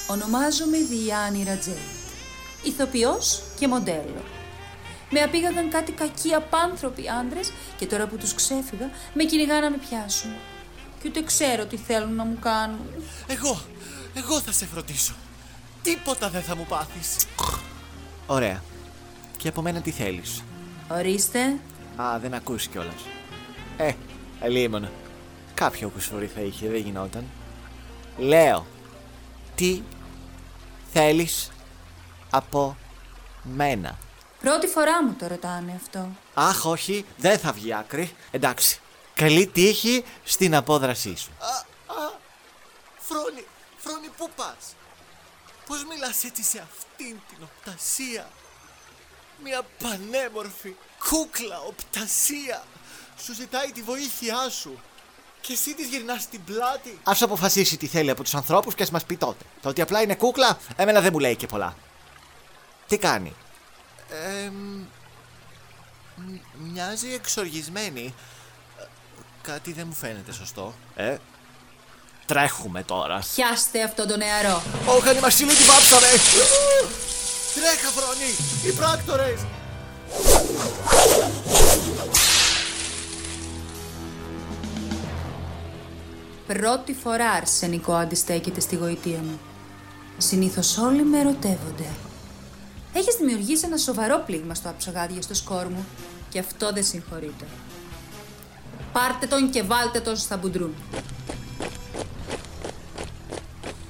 Ονομάζομαι 0.07 0.77
Διάννη 0.77 1.43
Ρατζέιτ. 1.43 1.77
Ηθοποιός 2.63 3.41
και 3.59 3.67
μοντέλο. 3.67 4.23
Με 5.09 5.19
απήγαγαν 5.21 5.69
κάτι 5.69 5.91
κακοί 5.91 6.33
απάνθρωποι 6.33 7.09
άντρες 7.09 7.51
και 7.77 7.85
τώρα 7.85 8.07
που 8.07 8.17
τους 8.17 8.33
ξέφυγα 8.33 8.89
με 9.13 9.23
κυνηγά 9.23 9.59
να 9.59 9.69
με 9.69 9.77
πιάσουν. 9.77 10.31
Και 11.01 11.07
ούτε 11.07 11.23
ξέρω 11.23 11.65
τι 11.65 11.77
θέλουν 11.77 12.15
να 12.15 12.25
μου 12.25 12.37
κάνουν. 12.39 12.85
Εγώ, 13.27 13.61
εγώ 14.15 14.39
θα 14.39 14.51
σε 14.51 14.65
φροντίσω. 14.65 15.13
Τίποτα 15.83 16.29
δεν 16.29 16.41
θα 16.41 16.55
μου 16.55 16.65
πάθεις. 16.69 17.25
Ωραία. 18.27 18.63
Και 19.37 19.47
από 19.47 19.61
μένα 19.61 19.81
τι 19.81 19.91
θέλεις; 19.91 20.43
Ορίστε, 20.87 21.59
Α, 21.95 22.19
δεν 22.19 22.33
ακούσει 22.33 22.69
κιόλας. 22.69 23.01
Ε, 23.77 23.91
αλίμονα. 24.41 24.91
Κάποιο 25.53 25.89
κουσούρι 25.89 26.27
θα 26.27 26.41
είχε, 26.41 26.69
δεν 26.69 26.81
γινόταν. 26.81 27.23
Λέω, 28.17 28.65
τι 29.55 29.81
θέλεις 30.91 31.51
από 32.29 32.77
μένα; 33.43 33.97
Πρώτη 34.49 34.67
φορά 34.67 35.03
μου 35.03 35.15
το 35.19 35.27
ρωτάνε 35.27 35.79
αυτό. 35.83 36.09
Αχ, 36.33 36.65
όχι, 36.65 37.05
δεν 37.17 37.39
θα 37.39 37.51
βγει 37.51 37.73
άκρη. 37.73 38.15
Εντάξει. 38.31 38.79
Καλή 39.13 39.47
τύχη 39.47 40.03
στην 40.23 40.55
απόδρασή 40.55 41.15
σου. 41.17 41.31
Α, 41.39 41.55
α, 42.01 42.11
Φρόνη, 42.97 43.45
Φρόνη, 43.77 44.09
πού 44.17 44.29
πας; 44.35 44.75
Πώς 45.65 45.85
μιλάς 45.85 46.23
έτσι 46.23 46.43
σε 46.43 46.63
αυτήν 46.69 47.19
την 47.29 47.37
οπτασία; 47.43 48.29
Μια 49.43 49.61
πανέμορφη 49.83 50.75
κούκλα 51.09 51.59
οπτασία. 51.59 52.63
Σου 53.23 53.33
ζητάει 53.33 53.71
τη 53.71 53.81
βοήθειά 53.81 54.49
σου. 54.49 54.79
Και 55.41 55.53
εσύ 55.53 55.73
της 55.73 55.87
γυρνάς 55.87 56.27
την 56.27 56.43
πλάτη. 56.43 56.99
Ας 57.03 57.21
αποφασίσει 57.21 57.77
τι 57.77 57.87
θέλει 57.87 58.09
από 58.09 58.23
τους 58.23 58.35
ανθρώπους 58.35 58.75
και 58.75 58.83
ας 58.83 58.91
μας 58.91 59.05
πει 59.05 59.17
τότε. 59.17 59.43
Το 59.61 59.69
ότι 59.69 59.81
απλά 59.81 60.01
είναι 60.01 60.15
κούκλα, 60.15 60.57
εμένα 60.75 61.01
δεν 61.01 61.09
μου 61.13 61.19
λέει 61.19 61.35
και 61.35 61.47
πολλά. 61.47 61.75
Τι 62.87 62.97
κάνει; 62.97 63.35
Ε, 64.09 64.49
Μοιάζει 66.71 67.13
εξοργισμένη. 67.13 68.13
Ε, 68.79 68.83
Κάτι 69.41 69.73
δεν 69.73 69.85
μου 69.87 69.93
φαίνεται 69.93 70.31
σωστό. 70.33 70.73
Ε, 70.95 71.17
τρέχουμε 72.25 72.83
τώρα. 72.83 73.19
Πιάστε 73.35 73.83
αυτόν 73.83 74.07
τον 74.07 74.17
νεαρό. 74.17 74.61
Όχι, 74.85 75.09
αν 75.09 75.17
η 75.17 75.19
Μασίλη 75.19 75.53
τη 75.53 75.63
βάψαμε! 75.63 76.07
Τρέχα, 77.55 77.89
Φρόνη! 77.89 78.31
Οι 78.65 78.71
πράκτορες! 78.77 79.39
Πρώτη 86.47 86.93
φορά 86.93 87.29
αρσενικό 87.29 87.93
αντιστέκεται 87.93 88.59
στη 88.59 88.75
γοητεία 88.75 89.17
μου. 89.17 89.39
Συνήθως 90.17 90.77
όλοι 90.77 91.03
με 91.03 91.19
ερωτεύονται. 91.19 91.85
Έχεις 92.97 93.15
δημιουργήσει 93.15 93.65
ένα 93.65 93.77
σοβαρό 93.77 94.23
πλήγμα 94.25 94.53
στο 94.53 94.69
αψογάδια 94.69 95.21
στο 95.21 95.33
σκόρ 95.33 95.67
μου 95.69 95.85
και 96.29 96.39
αυτό 96.39 96.71
δεν 96.73 96.83
συγχωρείται. 96.83 97.45
Πάρτε 98.91 99.25
τον 99.25 99.49
και 99.49 99.63
βάλτε 99.63 99.99
τον 99.99 100.15
στα 100.15 100.37
μπουντρούν. 100.37 100.73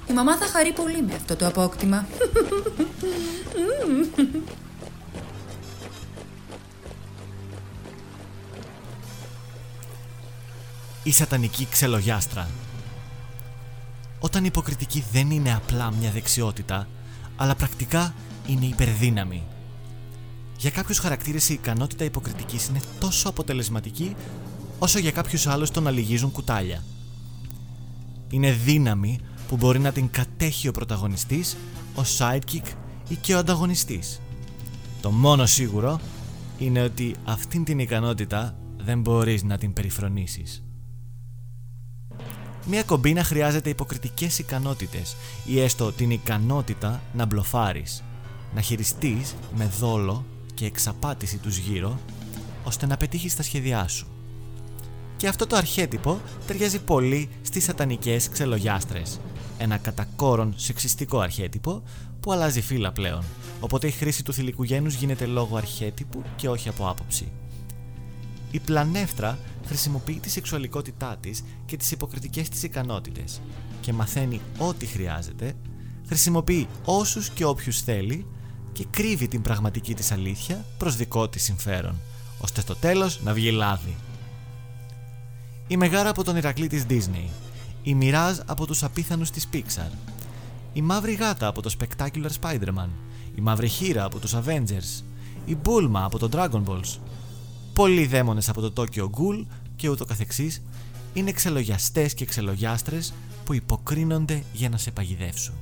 Η 0.10 0.14
μαμά 0.14 0.38
θα 0.38 0.46
χαρεί 0.46 0.74
πολύ 0.74 1.02
με 1.02 1.14
αυτό 1.16 1.36
το 1.36 1.48
απόκτημα. 1.48 2.08
η 11.04 11.12
σατανική 11.12 11.68
ξελογιάστρα. 11.72 12.50
Όταν 14.20 14.44
η 14.44 14.48
υποκριτική 14.50 15.06
δεν 15.12 15.32
είναι 15.32 15.54
απλά 15.54 15.92
μια 16.00 16.12
δεξιότητα, 16.12 16.88
αλλά 17.36 17.56
πρακτικά 17.56 18.14
είναι 18.48 18.66
υπερδύναμη. 18.66 19.44
Για 20.58 20.70
κάποιους 20.70 21.00
χαρακτήρες 21.00 21.50
η 21.50 21.54
ικανότητα 21.54 22.04
υποκριτικής 22.04 22.68
είναι 22.68 22.82
τόσο 23.00 23.30
αποτελεσματική 23.30 24.16
όσο 24.80 25.00
για 25.00 25.12
κάποιους 25.12 25.48
άλλους 25.48 25.72
το 25.72 25.82
να 25.82 25.92
λυγίζουν 25.92 26.32
κουτάλια. 26.32 26.84
Είναι 28.30 28.52
δύναμη 28.52 29.20
που 29.48 29.56
μπορεί 29.56 29.80
να 29.80 29.92
την 29.92 30.10
κατέχει 30.10 30.68
ο 30.68 30.72
πρωταγωνιστής, 30.72 31.58
ο 31.96 32.02
sidekick 32.18 32.66
ή 33.08 33.16
και 33.16 33.34
ο 33.34 33.38
ανταγωνιστής. 33.38 34.22
Το 35.02 35.12
μόνο 35.12 35.46
σίγουρο 35.46 36.00
είναι 36.58 36.82
ότι 36.82 37.16
αυτήν 37.26 37.64
την 37.64 37.80
ικανότητα 37.80 38.56
δεν 38.78 39.02
μπορείς 39.02 39.44
να 39.44 39.58
την 39.58 39.74
περιφρονήσεις. 39.74 40.64
Μια 42.68 42.84
κομπίνα 42.84 43.24
χρειάζεται 43.24 43.70
υποκριτικές 43.70 44.40
ικανότητες 44.40 45.16
ή 45.46 45.60
έστω 45.60 45.92
την 45.92 46.12
ικανότητα 46.12 47.02
να 47.14 47.26
μπλοφάρεις, 47.26 48.04
να 48.56 48.62
χειριστείς 48.62 49.36
με 49.56 49.72
δόλο 49.80 50.26
και 50.54 50.66
εξαπάτηση 50.66 51.38
τους 51.38 51.58
γύρω, 51.58 52.00
ώστε 52.64 52.86
να 52.86 52.98
πετύχεις 52.98 53.36
τα 53.36 53.44
σχέδιά 53.44 53.88
σου. 53.88 54.08
Και 55.18 55.28
αυτό 55.28 55.48
το 55.48 55.56
αρχέτυπο 55.56 56.20
ταιριάζει 56.48 56.82
πολύ 56.82 57.30
στις 57.42 57.64
σατανικές 57.64 58.30
ξελογιάστρες, 58.30 59.20
ένα 59.58 59.78
κατά 59.78 60.08
κόρον 60.16 60.54
σεξιστικό 60.56 61.20
αρχέτυπο 61.20 61.84
που 62.20 62.32
αλλάζει 62.32 62.62
φύλλα 62.62 62.92
πλέον, 62.92 63.24
οπότε 63.60 63.88
η 63.88 63.92
χρήση 63.92 64.24
του 64.24 64.34
θηλυκού 64.34 64.64
γένους 64.64 64.94
γίνεται 64.94 65.26
λόγω 65.26 65.58
αρχέτυπου 65.58 66.24
και 66.36 66.50
όχι 66.50 66.70
από 66.70 66.90
άποψη. 66.90 67.32
Η 68.52 68.60
πλανεύτρα 68.60 69.38
χρησιμοποιεί 69.66 70.20
τη 70.20 70.30
σεξουαλικότητά 70.30 71.18
της 71.20 71.44
και 71.66 71.78
τις 71.78 71.92
υποκριτικές 71.92 72.50
της 72.50 72.64
ικανότητες 72.64 73.42
και 73.82 73.94
μαθαίνει 73.94 74.42
ό,τι 74.58 74.86
χρειάζεται, 74.86 75.54
χρησιμοποιεί 76.08 76.68
όσους 76.86 77.30
και 77.30 77.46
όποιους 77.46 77.82
θέλει 77.82 78.26
και 78.76 78.86
κρύβει 78.92 79.28
την 79.28 79.42
πραγματική 79.42 79.94
της 79.94 80.12
αλήθεια 80.12 80.66
προς 80.78 80.96
δικό 80.96 81.28
της 81.28 81.44
συμφέρον, 81.44 82.02
ώστε 82.40 82.62
στο 82.62 82.76
τέλος 82.76 83.20
να 83.24 83.34
βγει 83.34 83.52
λάδι. 83.52 83.96
Η 85.68 85.78
Μεγάρα 85.78 86.10
από 86.10 86.24
τον 86.24 86.36
Ηρακλή 86.36 86.68
της 86.68 86.86
Disney, 86.90 87.30
η 87.84 87.96
Μοιράζ 87.96 88.38
από 88.46 88.66
τους 88.66 88.84
απίθανους 88.84 89.30
της 89.30 89.48
Pixar, 89.54 89.92
η 90.74 90.82
Μαύρη 90.82 91.14
Γάτα 91.14 91.48
από 91.48 91.62
το 91.62 91.72
Spectacular 91.80 92.30
Spider-Man, 92.42 92.90
η 93.36 93.42
Μαύρη 93.42 93.68
Χείρα 93.68 94.04
από 94.04 94.20
τους 94.20 94.36
Avengers, 94.36 95.04
η 95.46 95.56
Μπούλμα 95.56 96.04
από 96.04 96.18
το 96.20 96.30
Dragon 96.32 96.64
Balls, 96.68 96.98
πολλοί 97.74 98.06
δαίμονες 98.06 98.50
από 98.50 98.70
το 98.70 98.74
Tokyo 98.76 99.04
Ghoul 99.04 99.46
και 99.76 99.90
ούτω 99.90 100.06
καθεξής 100.06 100.62
είναι 101.14 101.32
ξελογιαστές 101.32 102.14
και 102.14 102.26
ξελογιάστρες 102.26 103.14
που 103.46 103.54
υποκρίνονται 103.54 104.44
για 104.54 104.70
να 104.70 104.78
σε 104.78 104.92
παγιδεύσουν. 104.92 105.54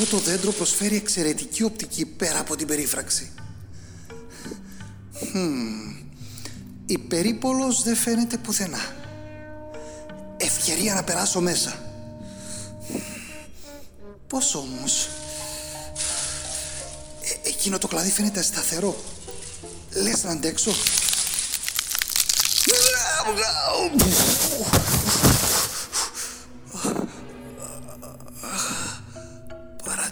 Αυτό 0.00 0.16
το 0.16 0.22
δέντρο 0.22 0.52
προσφέρει 0.52 0.96
εξαιρετική 0.96 1.62
οπτική 1.62 2.06
πέρα 2.06 2.38
από 2.38 2.56
την 2.56 2.66
περίφραξη. 2.66 3.32
Χμ. 5.30 5.90
Η 6.86 6.98
περίπολος 6.98 7.82
δεν 7.82 7.96
φαίνεται 7.96 8.36
πουθενά. 8.36 8.78
Ευκαιρία 10.36 10.94
να 10.94 11.04
περάσω 11.04 11.40
μέσα. 11.40 11.78
Πώς 14.26 14.54
όμως... 14.54 15.08
Ε, 17.22 17.48
εκείνο 17.48 17.78
το 17.78 17.88
κλαδί 17.88 18.10
φαίνεται 18.10 18.42
σταθερό. 18.42 18.96
Λες 19.92 20.24
να 20.24 20.30
αντέξω. 20.30 20.72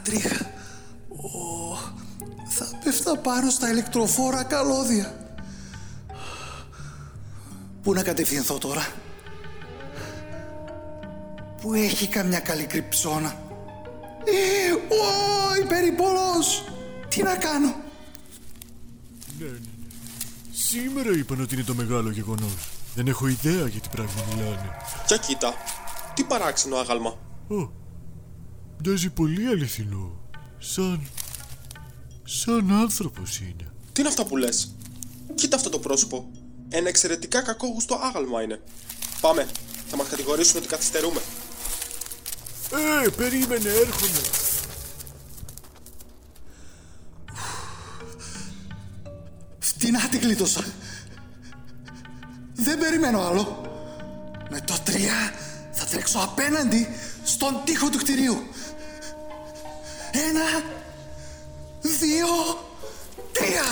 Παρατρίχα. 0.07 0.51
Ω, 1.09 1.77
θα 2.49 2.79
πέφτα 2.85 3.19
πάνω 3.19 3.51
στα 3.51 3.71
ηλεκτροφόρα 3.71 4.45
καλώδια. 4.45 5.17
Πού 7.83 7.93
να 7.93 8.03
κατευθυνθώ 8.03 8.59
τώρα; 8.59 8.87
Πού 11.61 11.75
έχει 11.75 12.09
καμιά 12.09 12.41
καλή 12.41 12.65
κρυψώνα; 12.65 13.37
Ε, 14.25 14.73
Ω, 14.73 15.63
υπερηπολός. 15.65 16.65
Τι 17.09 17.23
να 17.23 17.37
κάνω; 17.37 17.75
Ναι, 19.39 19.45
ναι, 19.45 19.51
ναι. 19.51 19.59
Σήμερα 20.53 21.17
είπαν 21.17 21.41
ότι 21.41 21.55
είναι 21.55 21.65
το 21.65 21.75
μεγάλο 21.75 22.11
γεγονός. 22.11 22.55
Δεν 22.95 23.07
έχω 23.07 23.27
ιδέα 23.27 23.67
για 23.69 23.81
τι 23.81 23.89
πράγμα 23.89 24.23
μιλάνε. 24.35 24.77
Για 25.07 25.17
κοίτα, 25.17 25.55
τι 26.15 26.25
παράξενο 26.25 26.77
άγαλμα. 26.77 27.19
Ω, 27.49 27.71
μοιάζει 28.85 29.11
πολύ 29.11 29.47
αληθινό. 29.47 30.21
Σαν. 30.59 31.09
σαν 32.25 32.73
άνθρωπος 32.73 33.41
είναι. 33.41 33.73
Τι 33.93 34.01
είναι 34.01 34.09
αυτά 34.09 34.25
που 34.25 34.37
λες; 34.37 34.75
Κοίτα 35.35 35.57
αυτό 35.57 35.69
το 35.71 35.79
πρόσωπο. 35.79 36.31
Ένα 36.69 36.89
εξαιρετικά 36.89 37.43
κακόγουστο 37.43 37.99
άγαλμα 38.03 38.43
είναι. 38.43 38.61
Πάμε, 39.21 39.47
θα 39.89 39.97
μας 39.97 40.09
κατηγορήσουν 40.09 40.57
ότι 40.57 40.67
καθυστερούμε. 40.67 41.21
Ε, 43.05 43.09
περίμενε, 43.09 43.69
έρχομαι. 43.69 44.21
Φτηνά 49.59 50.09
την 50.09 50.21
κλείτωσα. 50.21 50.65
Δεν 52.55 52.79
περιμένω 52.79 53.21
άλλο. 53.21 53.61
Με 54.51 54.61
το 54.61 54.75
τρία 54.85 55.35
θα 55.73 55.85
τρέξω 55.85 56.19
απέναντι 56.19 56.87
στον 57.25 57.61
τοίχο 57.65 57.91
του 57.91 57.99
κτηρίου. 57.99 58.43
Ένα, 60.37 60.63
δύο, 61.81 62.27
τρία. 63.33 63.63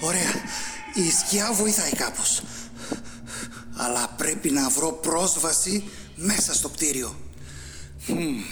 Ωραία. 0.00 0.20
Η 0.94 1.10
σκιά 1.10 1.52
βοηθάει 1.52 1.90
κάπως. 1.90 2.42
Αλλά 3.76 4.14
πρέπει 4.16 4.50
να 4.50 4.68
βρω 4.68 4.92
πρόσβαση 4.92 5.90
μέσα 6.16 6.54
στο 6.54 6.68
κτίριο. 6.68 7.16
Μμμ. 8.06 8.42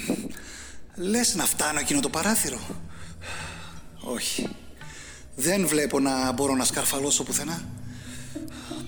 Λες 0.95 1.35
να 1.35 1.45
φτάνω 1.45 1.79
εκείνο 1.79 2.01
το 2.01 2.09
παράθυρο; 2.09 2.59
Όχι. 4.01 4.57
Δεν 5.37 5.67
βλέπω 5.67 6.01
να 6.01 6.33
μπορώ 6.33 6.55
να 6.55 6.65
σκαρφαλώσω 6.65 7.23
πουθενά. 7.25 7.65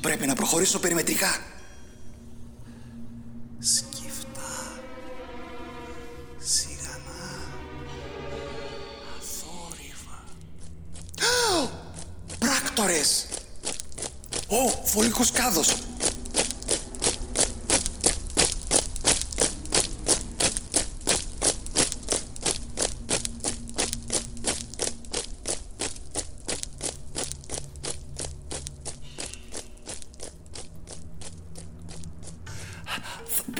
Πρέπει 0.01 0.27
να 0.27 0.35
προχωρήσω 0.35 0.79
περιμετρικά. 0.79 1.37
Σκυφτά. 3.59 4.81
Σιγανά. 6.39 7.35
Αθόρυβα. 9.19 10.25
Α! 11.63 11.69
Πράκτορες! 12.39 13.27
Ω, 14.49 14.69
φωλικός 14.85 15.31
κάδος. 15.31 15.86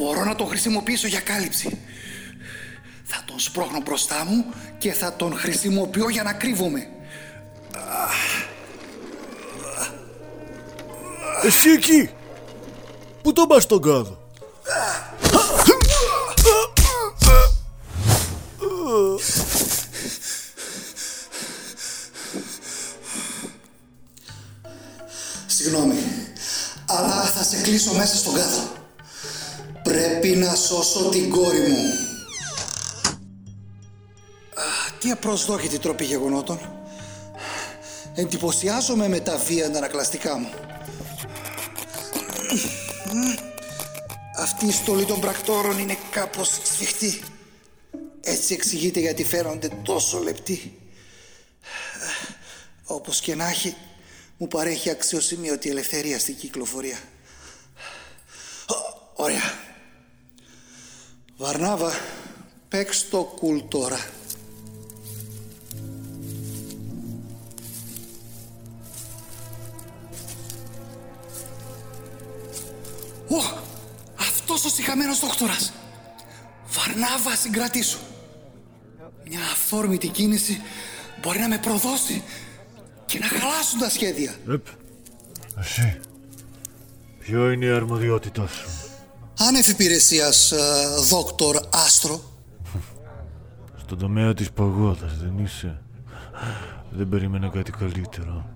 Μπορώ 0.01 0.25
να 0.25 0.35
τον 0.35 0.49
χρησιμοποιήσω 0.49 1.07
για 1.07 1.21
κάλυψη. 1.21 1.79
Θα 3.05 3.23
τον 3.25 3.39
σπρώχνω 3.39 3.81
μπροστά 3.81 4.25
μου 4.25 4.45
και 4.79 4.93
θα 4.93 5.17
τον 5.17 5.37
χρησιμοποιώ 5.37 6.09
για 6.09 6.23
να 6.23 6.33
κρύβομαι. 6.33 6.89
Εσύ 11.43 11.71
εκεί! 11.71 12.11
Πού 13.23 13.33
τον 13.33 13.47
πας 13.47 13.67
τον 13.67 13.83
κάδο; 13.83 14.19
Συγγνώμη, 25.47 25.99
αλλά 26.87 27.23
θα 27.23 27.43
σε 27.45 27.61
κλείσω 27.63 27.93
μέσα 27.93 28.17
στον 28.17 28.35
κάδο. 28.35 28.86
Πρέπει 30.77 30.89
να 30.89 30.95
σώσω 30.95 31.09
την 31.09 31.31
κόρη 31.31 31.59
μου. 31.59 31.89
Α, 34.55 34.93
τι 35.01 35.11
απροσδόκητη 35.11 35.79
τρόπη 35.79 36.05
γεγονότων. 36.05 36.61
Εντυπωσιάζομαι 38.15 39.09
με 39.09 39.21
τα 39.21 39.37
βία 39.37 39.67
αντανακλαστικά 39.67 40.39
μου. 40.39 40.51
Αυτή 44.37 44.67
η 44.67 44.73
στολή 44.73 45.05
των 45.05 45.21
πρακτόρων 45.21 45.79
είναι 45.79 45.97
κάπως 46.11 46.49
σφιχτή. 46.49 47.23
Έτσι 48.21 48.55
εξηγείται 48.55 49.01
γιατί 49.01 49.25
φαίνονται 49.25 49.69
τόσο 49.83 50.19
λεπτοί. 50.19 50.79
Όπως 52.85 53.21
και 53.21 53.35
να 53.35 53.49
έχει, 53.49 53.77
μου 54.37 54.49
παρέχει 54.49 54.91
αξιοσημείωτη 54.91 55.71
ελευθερία 55.71 56.19
στην 56.19 56.37
κυκλοφορία. 56.37 56.99
Ω, 58.67 58.75
Ωραία. 59.15 59.56
Βαρνάβα, 61.39 61.93
παίξ 62.69 63.09
το 63.09 63.33
κουλ 63.39 63.59
τώρα. 63.69 63.99
Ω, 73.29 73.59
αυτός 74.19 74.65
ο 74.65 74.69
συχαμένος 74.69 75.21
δόκτορας. 75.21 75.73
Βαρνάβα, 76.69 77.37
συγκρατήσου. 77.37 77.99
Μια 79.29 79.41
αφόρμητη 79.41 80.09
κίνηση 80.09 80.61
μπορεί 81.23 81.39
να 81.39 81.49
με 81.49 81.59
προδώσει 81.59 82.23
και 83.07 83.19
να 83.19 83.27
χαλάσουν 83.27 83.79
τα 83.79 83.91
σχέδια. 83.91 84.35
Επ, 84.49 84.67
εσύ. 85.59 86.01
Ποιο 87.19 87.51
είναι 87.51 87.65
η 87.65 87.71
αρμοδιότητά 87.71 88.47
σου; 88.47 88.69
Άνευ 89.39 89.69
υπηρεσίας, 89.69 90.53
ε, 90.53 90.57
δόκτωρ 91.09 91.57
Άστρο. 91.71 92.21
Στον 93.77 93.99
τομέα 93.99 94.35
της 94.35 94.51
παγόδας 94.51 95.17
δεν 95.19 95.39
είσαι. 95.45 95.81
Δεν 96.91 97.09
περίμενα 97.09 97.49
κάτι 97.49 97.71
καλύτερο. 97.71 98.47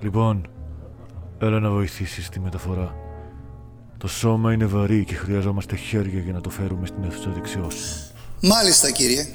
Λοιπόν, 0.00 0.48
έλα 1.38 1.60
να 1.60 1.70
βοηθήσεις 1.70 2.28
τη 2.28 2.40
μεταφορά. 2.40 2.94
Το 3.98 4.08
σώμα 4.08 4.52
είναι 4.52 4.66
βαρύ 4.66 5.04
και 5.04 5.14
χρειαζόμαστε 5.14 5.76
χέρια 5.76 6.20
για 6.20 6.32
να 6.32 6.40
το 6.40 6.50
φέρουμε 6.50 6.86
στην 6.86 7.04
αίθουσα 7.04 7.30
δεξιώσεων. 7.30 7.98
Μάλιστα, 8.40 8.90
κύριε. 8.90 9.26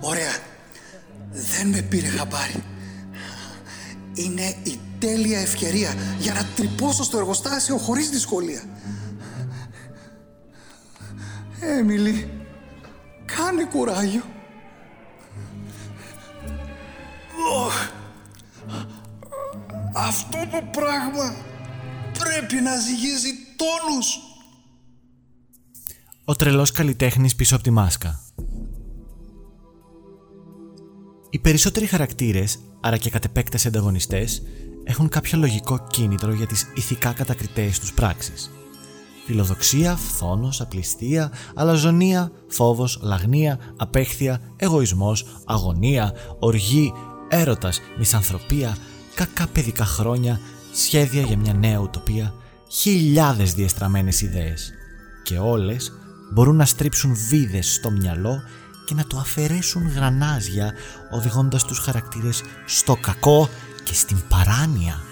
Ωραία. 0.00 0.36
Δεν 1.30 1.68
με 1.68 1.80
πήρε 1.80 2.06
χαμπάρι. 2.06 2.62
Είναι 4.14 4.54
η 4.62 4.78
τέλεια 5.04 5.40
ευκαιρία 5.40 5.94
για 6.18 6.32
να 6.32 6.44
τρυπώσω 6.44 7.02
στο 7.02 7.18
εργοστάσιο 7.18 7.76
χωρίς 7.76 8.10
δυσκολία. 8.10 8.62
Έμιλι, 11.60 12.30
κάνε 13.24 13.64
κουράγιο. 13.64 14.22
Οχ. 17.64 17.88
Αυτό 19.94 20.38
το 20.50 20.68
πράγμα 20.70 21.34
πρέπει 22.18 22.62
να 22.62 22.76
ζυγίζει 22.76 23.30
τόνους. 23.56 24.18
Ο 26.24 26.34
τρελός 26.34 26.70
καλλιτέχνης 26.70 27.34
πίσω 27.34 27.54
από 27.54 27.64
τη 27.64 27.70
μάσκα. 27.70 28.20
Οι 31.30 31.38
περισσότεροι 31.38 31.86
χαρακτήρες, 31.86 32.58
άρα 32.80 32.96
και 32.96 33.10
κατ' 33.10 33.24
επέκταση 33.24 33.68
ανταγωνιστές, 33.68 34.42
έχουν 34.84 35.08
κάποιο 35.08 35.38
λογικό 35.38 35.86
κίνητρο 35.90 36.32
για 36.32 36.46
τις 36.46 36.66
ηθικά 36.74 37.12
κατακριτές 37.12 37.78
τους 37.78 37.92
πράξεις. 37.92 38.50
Φιλοδοξία, 39.26 39.96
φθόνος, 39.96 40.60
απληστία, 40.60 41.32
αλαζονία, 41.54 42.30
φόβος, 42.48 42.98
λαγνία, 43.02 43.58
απέχθεια, 43.76 44.40
εγωισμός, 44.56 45.26
αγωνία, 45.46 46.12
οργή, 46.38 46.92
έρωτας, 47.28 47.80
μισανθρωπία, 47.98 48.76
κακά 49.14 49.46
παιδικά 49.46 49.84
χρόνια, 49.84 50.40
σχέδια 50.72 51.22
για 51.22 51.36
μια 51.36 51.54
νέα 51.54 51.78
ουτοπία, 51.78 52.34
χιλιάδες 52.70 53.54
διεστραμμένες 53.54 54.20
ιδέες. 54.20 54.72
Και 55.22 55.38
όλες 55.38 55.92
μπορούν 56.32 56.56
να 56.56 56.64
στρίψουν 56.64 57.14
βίδες 57.28 57.74
στο 57.74 57.90
μυαλό 57.90 58.42
και 58.86 58.94
να 58.94 59.06
το 59.06 59.16
αφαιρέσουν 59.16 59.88
γρανάζια 59.88 60.72
οδηγώντας 61.10 61.64
τους 61.64 61.78
χαρακτήρες 61.78 62.42
στο 62.66 62.96
κακό 62.96 63.48
και 63.84 63.94
στην 63.94 64.22
παράνοια. 64.28 65.02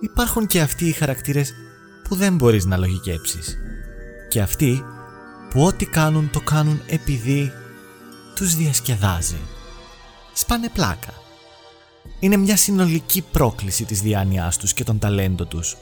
Υπάρχουν 0.00 0.46
και 0.46 0.60
αυτοί 0.60 0.84
οι 0.84 0.92
χαρακτήρες 0.92 1.54
που 2.08 2.14
δεν 2.14 2.36
μπορείς 2.36 2.64
να 2.64 2.76
λογικέψεις. 2.76 3.58
Και 4.28 4.40
αυτοί 4.40 4.82
που 5.50 5.62
ό,τι 5.64 5.86
κάνουν 5.86 6.30
το 6.30 6.40
κάνουν 6.40 6.82
επειδή 6.86 7.52
τους 8.34 8.54
διασκεδάζει. 8.54 9.40
Σπάνε 10.32 10.68
πλάκα. 10.68 11.12
Είναι 12.20 12.36
μια 12.36 12.56
συνολική 12.56 13.24
πρόκληση 13.32 13.84
της 13.84 14.00
διάνοιάς 14.00 14.56
τους 14.56 14.72
και 14.72 14.84
των 14.84 14.98
ταλέντο 14.98 15.44
τους. 15.44 15.76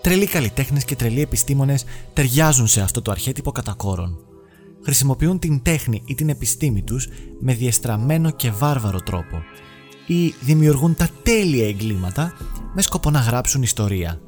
Τρελοί 0.00 0.26
καλλιτέχνες 0.26 0.84
και 0.84 0.96
τρελοί 0.96 1.20
επιστήμονες 1.20 1.84
ταιριάζουν 2.12 2.66
σε 2.66 2.80
αυτό 2.80 3.02
το 3.02 3.10
αρχέτυπο 3.10 3.52
κατά 3.52 3.74
κόρον. 3.76 4.29
Χρησιμοποιούν 4.84 5.38
την 5.38 5.62
τέχνη 5.62 6.02
ή 6.06 6.14
την 6.14 6.28
επιστήμη 6.28 6.82
τους 6.82 7.08
με 7.40 7.54
διεστραμμένο 7.54 8.30
και 8.30 8.50
βάρβαρο 8.50 9.00
τρόπο 9.00 9.42
ή 10.06 10.34
δημιουργούν 10.40 10.94
τα 10.94 11.08
τέλεια 11.22 11.68
εγκλήματα 11.68 12.32
με 12.74 12.82
σκοπό 12.82 13.10
να 13.10 13.20
γράψουν 13.20 13.62
ιστορία. 13.62 14.20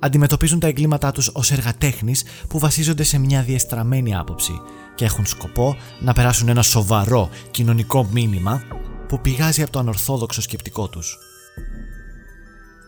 Αντιμετωπίζουν 0.00 0.60
τα 0.60 0.66
εγκλήματά 0.66 1.12
τους 1.12 1.30
ως 1.32 1.50
εργατέχνης 1.50 2.24
που 2.48 2.58
βασίζονται 2.58 3.02
σε 3.02 3.18
μια 3.18 3.42
διεστραμμένη 3.42 4.16
άποψη 4.16 4.60
και 4.94 5.04
έχουν 5.04 5.26
σκοπό 5.26 5.76
να 6.00 6.12
περάσουν 6.12 6.48
ένα 6.48 6.62
σοβαρό 6.62 7.28
κοινωνικό 7.50 8.08
μήνυμα 8.12 8.62
που 9.08 9.20
πηγάζει 9.20 9.62
από 9.62 9.70
το 9.70 9.78
ανορθόδοξο 9.78 10.42
σκεπτικό 10.42 10.88
τους. 10.88 11.18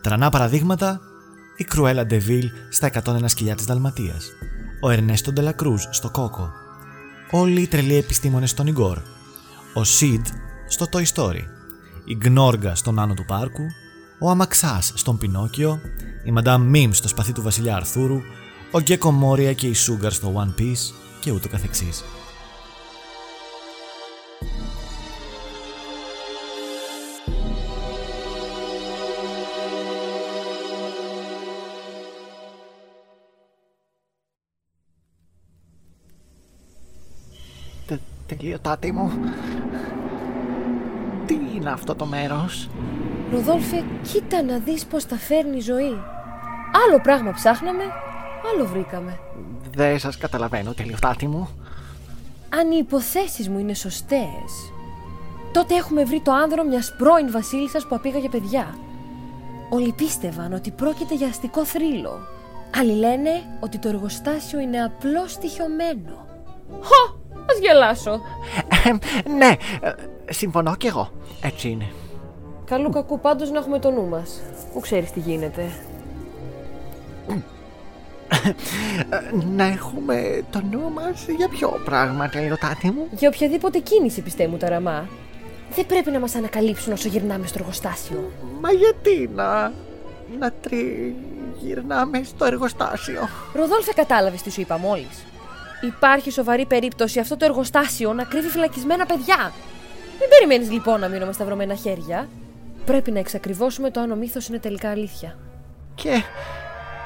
Τρανά 0.01 0.29
παραδείγματα 0.29 0.99
η 1.57 1.63
Κρουέλα 1.63 2.05
Ντεβίλ 2.05 2.49
στα 2.69 2.91
101 3.05 3.23
σκυλιά 3.25 3.55
της 3.55 3.65
Δαλματίας, 3.65 4.31
ο 4.81 4.89
Ερνέστο 4.89 5.31
Ντελακρούζ 5.31 5.83
στο 5.89 6.09
Κόκο, 6.09 6.51
όλοι 7.31 7.61
οι 7.61 7.67
τρελοί 7.67 7.95
επιστήμονες 7.95 8.49
στον 8.49 8.67
Ιγκόρ, 8.67 8.97
ο 9.73 9.83
Σιντ 9.83 10.25
στο 10.67 10.85
Toy 10.91 11.03
Story, 11.13 11.41
η 12.05 12.15
Γκνόργα 12.15 12.75
στον 12.75 12.99
Άνω 12.99 13.13
του 13.13 13.25
Πάρκου, 13.25 13.65
ο 14.19 14.29
Αμαξάς 14.29 14.91
στον 14.95 15.17
Πινόκιο, 15.17 15.81
η 16.23 16.31
Μαντάμ 16.31 16.63
Μιμ 16.63 16.91
στο 16.91 17.07
σπαθί 17.07 17.31
του 17.31 17.41
βασιλιά 17.41 17.75
Αρθούρου, 17.75 18.21
ο 18.71 18.79
Γκέκο 18.79 19.11
Μόρια 19.11 19.53
και 19.53 19.67
η 19.67 19.73
Σούγκαρ 19.73 20.11
στο 20.11 20.33
One 20.35 20.61
Piece 20.61 20.93
και 21.19 21.31
ούτω 21.31 21.47
καθεξής. 21.47 22.03
Τελειωτάτη 38.41 38.91
μου. 38.91 39.11
Τι 41.25 41.33
είναι 41.55 41.69
αυτό 41.69 41.95
το 41.95 42.05
μέρος; 42.05 42.69
Ροδόλφε, 43.31 43.83
κοίτα 44.01 44.43
να 44.43 44.57
δεις 44.57 44.85
πως 44.85 45.05
τα 45.05 45.15
φέρνει 45.15 45.57
η 45.57 45.61
ζωή. 45.61 45.97
Άλλο 46.85 46.99
πράγμα 47.03 47.31
ψάχναμε, 47.31 47.83
άλλο 48.53 48.65
βρήκαμε. 48.65 49.19
Δεν 49.75 49.99
σας 49.99 50.17
καταλαβαίνω, 50.17 50.73
τελειωτάτη 50.73 51.27
μου. 51.27 51.49
Αν 52.49 52.71
οι 52.71 52.77
υποθέσεις 52.79 53.49
μου 53.49 53.59
είναι 53.59 53.73
σωστές, 53.73 54.71
τότε 55.53 55.75
έχουμε 55.75 56.03
βρει 56.03 56.21
το 56.21 56.31
άνδρο 56.31 56.63
μιας 56.63 56.95
πρώην 56.97 57.31
βασίλισσας 57.31 57.87
που 57.87 57.95
απήγαγε 57.95 58.29
παιδιά. 58.29 58.75
Όλοι 59.69 59.93
πίστευαν 59.93 60.53
ότι 60.53 60.71
πρόκειται 60.71 61.15
για 61.15 61.27
αστικό 61.27 61.65
θρύλο. 61.65 62.19
Άλλοι 62.79 62.93
λένε 62.93 63.29
ότι 63.59 63.77
το 63.77 63.87
εργοστάσιο 63.87 64.59
είναι 64.59 64.83
απλώς 64.83 65.31
στοιχειωμένο. 65.31 66.25
Χω! 66.81 67.20
Ας 67.61 67.67
γελάσω. 67.67 68.21
Ε, 68.85 69.29
ναι, 69.29 69.55
ε, 69.81 69.93
συμφωνώ 70.33 70.75
κι 70.75 70.87
εγώ. 70.87 71.11
Έτσι 71.41 71.69
είναι. 71.69 71.85
Καλό 72.65 72.89
κακό 72.89 73.17
πάντως 73.17 73.51
να 73.51 73.59
έχουμε 73.59 73.79
το 73.79 73.91
νου 73.91 74.07
μας. 74.07 74.41
Που 74.73 74.79
ξέρεις 74.79 75.11
τι 75.11 75.19
γίνεται. 75.19 75.71
Ε, 79.09 79.45
να 79.55 79.63
έχουμε 79.63 80.43
το 80.51 80.61
νου 80.71 80.91
μας 80.91 81.25
για 81.37 81.47
ποιο 81.47 81.81
πράγμα, 81.85 82.29
τελειωτάτη 82.29 82.91
μου; 82.91 83.07
Για 83.11 83.29
οποιαδήποτε 83.33 83.79
κίνηση 83.79 84.21
πιστεύω 84.21 84.57
ταραμά. 84.57 85.07
Δεν 85.75 85.85
πρέπει 85.85 86.11
να 86.11 86.19
μας 86.19 86.35
ανακαλύψουν 86.35 86.93
όσο 86.93 87.07
γυρνάμε 87.07 87.47
στο 87.47 87.57
εργοστάσιο. 87.59 88.31
Μα 88.61 88.71
γιατί 88.71 89.29
να... 89.35 89.71
να 90.39 90.51
τριγυρνάμε 90.51 92.23
στο 92.23 92.45
εργοστάσιο; 92.45 93.29
Ροδόλφε 93.53 93.93
κατάλαβες 93.93 94.41
τι 94.41 94.51
σου 94.51 94.61
είπα 94.61 94.77
μόλις. 94.77 95.25
Υπάρχει 95.81 96.31
σοβαρή 96.31 96.65
περίπτωση 96.65 97.19
αυτό 97.19 97.37
το 97.37 97.45
εργοστάσιο 97.45 98.13
να 98.13 98.23
κρύβει 98.23 98.47
φυλακισμένα 98.47 99.05
παιδιά. 99.05 99.51
Μην 100.19 100.29
περιμένεις 100.29 100.71
λοιπόν 100.71 100.99
να 100.99 101.07
μείνουμε 101.07 101.31
σταυρωμένα 101.31 101.75
χέρια. 101.75 102.29
Πρέπει 102.85 103.11
να 103.11 103.19
εξακριβώσουμε 103.19 103.91
το 103.91 103.99
αν 103.99 104.11
ο 104.11 104.15
μύθος 104.15 104.47
είναι 104.47 104.59
τελικά 104.59 104.89
αλήθεια. 104.89 105.37
Και. 105.95 106.23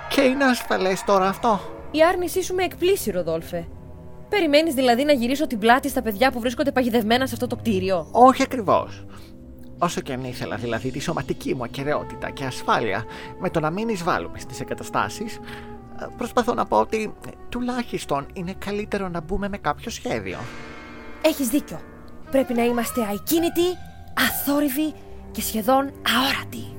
και 0.09 0.21
είναι 0.21 0.43
ασφαλές 0.43 1.03
τώρα 1.03 1.27
αυτό. 1.27 1.59
Η 1.91 2.03
άρνησή 2.03 2.43
σου 2.43 2.55
με 2.55 2.63
εκπλήσει, 2.63 3.11
Ροδόλφε. 3.11 3.67
Περιμένεις 4.29 4.73
δηλαδή 4.73 5.03
να 5.03 5.13
γυρίσω 5.13 5.47
την 5.47 5.59
πλάτη 5.59 5.89
στα 5.89 6.01
παιδιά 6.01 6.31
που 6.31 6.39
βρίσκονται 6.39 6.71
παγιδευμένα 6.71 7.27
σε 7.27 7.33
αυτό 7.33 7.47
το 7.47 7.55
κτίριο; 7.55 8.07
Όχι 8.11 8.41
ακριβώς. 8.41 9.05
Όσο 9.77 10.01
και 10.01 10.13
αν 10.13 10.23
ήθελα 10.23 10.55
δηλαδή 10.55 10.91
τη 10.91 10.99
σωματική 10.99 11.55
μου 11.55 11.63
ακαιρεότητα 11.63 12.29
και 12.29 12.45
ασφάλεια 12.45 13.03
με 13.39 13.49
το 13.49 13.59
να 13.59 13.69
μην 13.69 13.89
εισβάλλουμε 13.89 14.39
στις 14.39 14.59
εγκαταστάσεις, 14.59 15.39
προσπαθώ 16.17 16.53
να 16.53 16.65
πω 16.65 16.79
ότι 16.79 17.13
τουλάχιστον 17.49 18.25
είναι 18.33 18.53
καλύτερο 18.53 19.07
να 19.07 19.21
μπούμε 19.21 19.49
με 19.49 19.57
κάποιο 19.57 19.91
σχέδιο. 19.91 20.37
Έχεις 21.21 21.47
δίκιο. 21.47 21.79
Πρέπει 22.31 22.53
να 22.53 22.63
είμαστε 22.63 23.01
ακίνητοι, 23.01 23.77
αθόρυβοι 24.13 24.93
και 25.31 25.41
σχεδόν 25.41 25.91
αόρατοι. 26.15 26.77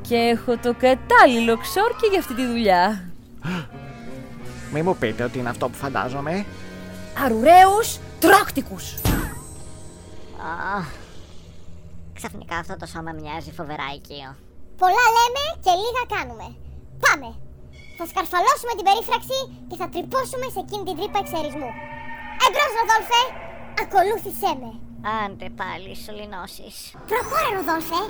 Και 0.00 0.14
έχω 0.14 0.56
το 0.56 0.74
κατάλληλο 0.74 1.56
ξόρκι 1.56 2.06
για 2.10 2.18
αυτή 2.18 2.34
τη 2.34 2.46
δουλειά. 2.46 3.10
Μη 4.72 4.82
μου 4.82 4.96
πείτε 4.96 5.24
ότι 5.24 5.38
είναι 5.38 5.48
αυτό 5.48 5.68
που 5.68 5.74
φαντάζομαι. 5.74 6.46
Αρουραίους 7.24 7.98
τρόκτικους. 8.20 8.94
Α, 10.38 10.84
ξαφνικά 12.14 12.56
αυτό 12.56 12.76
το 12.76 12.86
σώμα 12.86 13.12
μοιάζει 13.12 13.52
φοβερά 13.52 13.84
οικείο. 13.94 14.36
Πολλά 14.76 15.06
λέμε 15.16 15.60
και 15.60 15.70
λίγα 15.70 16.20
κάνουμε. 16.20 16.56
Πάμε! 16.98 17.47
Θα 18.00 18.06
σκαρφαλώσουμε 18.12 18.72
την 18.78 18.86
περίφραξη 18.88 19.38
και 19.68 19.76
θα 19.80 19.86
τρυπώσουμε 19.92 20.46
σε 20.54 20.60
εκείνη 20.64 20.82
την 20.88 20.94
τρύπα 20.98 21.18
εξαιρισμού. 21.24 21.70
Εμπρός, 22.44 22.72
Ροδόλφε! 22.78 23.22
Ακολούθησέ 23.82 24.52
με. 24.60 24.70
Άντε 25.20 25.48
πάλι, 25.60 25.90
σωληνώσεις. 26.04 26.74
Προχώρα, 27.08 27.48
Ροδόλφε! 27.56 28.00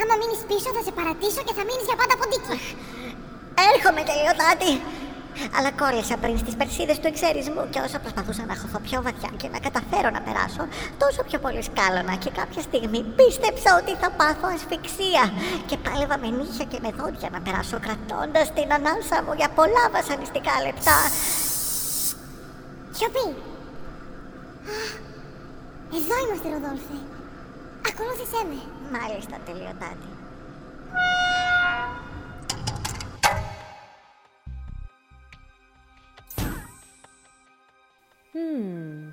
Άμα 0.00 0.14
μείνεις 0.20 0.40
πίσω 0.48 0.68
θα 0.76 0.82
σε 0.86 0.92
παρατήσω 0.98 1.40
και 1.46 1.54
θα 1.58 1.64
μείνεις 1.68 1.86
για 1.88 1.98
πάντα 2.00 2.14
ποντίκι. 2.20 2.56
Έρχομαι, 3.70 4.00
τελειωτάτη. 4.08 4.72
Αλλά 5.56 5.70
κόλλησα 5.80 6.16
πριν 6.22 6.38
στις 6.42 6.54
περσίδες 6.60 6.98
του 7.00 7.08
εξαιρισμού 7.12 7.62
και 7.72 7.80
όσο 7.86 7.98
προσπαθούσα 8.04 8.44
να 8.50 8.54
χωθώ 8.60 8.78
πιο 8.88 8.98
βαθιά 9.06 9.30
και 9.40 9.48
να 9.54 9.58
καταφέρω 9.66 10.10
να 10.16 10.20
περάσω, 10.26 10.62
τόσο 11.02 11.20
πιο 11.28 11.38
πολύ 11.44 11.62
σκάλωνα 11.68 12.14
και 12.22 12.30
κάποια 12.40 12.62
στιγμή 12.68 13.00
πίστεψα 13.18 13.70
ότι 13.80 13.92
θα 14.02 14.08
πάθω 14.18 14.46
ασφυξία. 14.56 15.24
Και 15.68 15.76
πάλευα 15.84 16.16
με 16.22 16.28
νύχια 16.38 16.66
και 16.72 16.78
με 16.84 16.90
δόντια 16.98 17.28
να 17.34 17.40
περάσω 17.44 17.76
κρατώντας 17.84 18.46
την 18.56 18.68
ανάσα 18.76 19.18
μου 19.24 19.32
για 19.40 19.50
πολλά 19.58 19.84
βασανιστικά 19.96 20.54
λεπτά. 20.66 20.98
Σιωπή! 22.96 23.26
Εδώ 25.96 26.16
είμαστε, 26.22 26.48
Ροδόλφε. 26.54 26.98
Ακολούθησέ 27.88 28.40
με. 28.50 28.60
Μάλιστα, 28.98 29.36
τελειωτάτη. 29.46 30.08
Μμμ. 38.32 39.10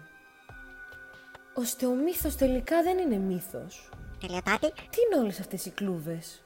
Ώστε 1.53 1.85
ο 1.85 1.91
μύθος 1.91 2.35
τελικά 2.35 2.83
δεν 2.83 2.97
είναι 2.97 3.15
μύθος. 3.15 3.89
Τελειωτάτη. 4.19 4.71
Τι 4.71 4.97
είναι 5.01 5.21
όλες 5.21 5.39
αυτές 5.39 5.65
οι 5.65 5.69
κλούβες; 5.69 6.43